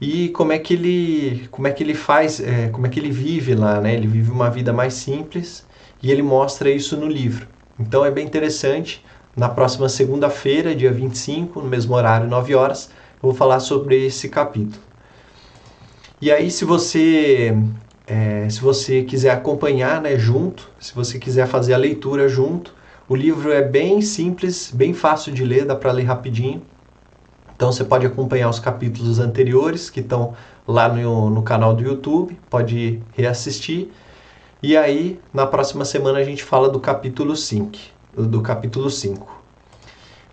e 0.00 0.30
como 0.30 0.52
é 0.52 0.58
que 0.58 0.72
ele, 0.72 1.46
como 1.50 1.68
é 1.68 1.70
que 1.70 1.82
ele 1.82 1.92
faz, 1.92 2.40
é, 2.40 2.68
como 2.68 2.86
é 2.86 2.88
que 2.88 2.98
ele 2.98 3.10
vive 3.10 3.54
lá, 3.54 3.78
né? 3.78 3.92
Ele 3.92 4.06
vive 4.06 4.30
uma 4.30 4.48
vida 4.48 4.72
mais 4.72 4.94
simples 4.94 5.66
e 6.02 6.10
ele 6.10 6.22
mostra 6.22 6.70
isso 6.70 6.96
no 6.96 7.06
livro. 7.06 7.46
Então 7.78 8.06
é 8.06 8.10
bem 8.10 8.24
interessante. 8.24 9.04
Na 9.36 9.50
próxima 9.50 9.86
segunda-feira, 9.90 10.74
dia 10.74 10.90
25, 10.90 11.60
no 11.60 11.68
mesmo 11.68 11.94
horário, 11.94 12.26
9 12.26 12.54
horas, 12.54 12.88
vou 13.20 13.34
falar 13.34 13.60
sobre 13.60 14.06
esse 14.06 14.30
capítulo. 14.30 14.82
E 16.22 16.32
aí, 16.32 16.50
se 16.50 16.64
você 16.64 17.54
é, 18.06 18.48
se 18.48 18.62
você 18.62 19.02
quiser 19.02 19.32
acompanhar 19.32 20.00
né, 20.00 20.18
junto, 20.18 20.70
se 20.80 20.94
você 20.94 21.18
quiser 21.18 21.46
fazer 21.46 21.74
a 21.74 21.76
leitura 21.76 22.30
junto, 22.30 22.79
o 23.10 23.16
livro 23.16 23.50
é 23.52 23.60
bem 23.60 24.00
simples, 24.00 24.70
bem 24.72 24.94
fácil 24.94 25.32
de 25.32 25.44
ler, 25.44 25.64
dá 25.64 25.74
para 25.74 25.90
ler 25.90 26.04
rapidinho. 26.04 26.62
Então 27.56 27.72
você 27.72 27.82
pode 27.82 28.06
acompanhar 28.06 28.48
os 28.48 28.60
capítulos 28.60 29.18
anteriores 29.18 29.90
que 29.90 29.98
estão 29.98 30.34
lá 30.64 30.88
no, 30.88 31.28
no 31.28 31.42
canal 31.42 31.74
do 31.74 31.82
YouTube, 31.82 32.38
pode 32.48 33.02
reassistir. 33.12 33.88
E 34.62 34.76
aí, 34.76 35.18
na 35.34 35.44
próxima 35.44 35.84
semana 35.84 36.20
a 36.20 36.24
gente 36.24 36.44
fala 36.44 36.68
do 36.68 36.78
capítulo 36.78 37.34
5, 37.34 37.76
do 38.16 38.40
capítulo 38.42 38.88
5. 38.88 39.42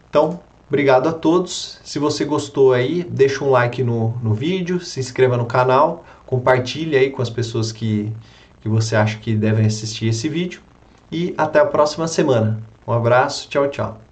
Então, 0.07 0.39
Obrigado 0.69 1.07
a 1.07 1.13
todos. 1.13 1.79
Se 1.81 1.97
você 1.97 2.25
gostou 2.25 2.73
aí, 2.73 3.01
deixa 3.01 3.41
um 3.41 3.49
like 3.49 3.81
no, 3.81 4.09
no 4.21 4.33
vídeo, 4.33 4.81
se 4.81 4.99
inscreva 4.99 5.37
no 5.37 5.45
canal, 5.45 6.03
compartilhe 6.25 6.97
aí 6.97 7.09
com 7.09 7.21
as 7.21 7.29
pessoas 7.29 7.71
que, 7.71 8.11
que 8.59 8.67
você 8.67 8.97
acha 8.97 9.17
que 9.17 9.33
devem 9.33 9.65
assistir 9.65 10.07
esse 10.07 10.27
vídeo. 10.27 10.61
E 11.11 11.33
até 11.37 11.59
a 11.59 11.65
próxima 11.65 12.07
semana. 12.07 12.61
Um 12.87 12.93
abraço, 12.93 13.49
tchau, 13.49 13.69
tchau. 13.69 14.06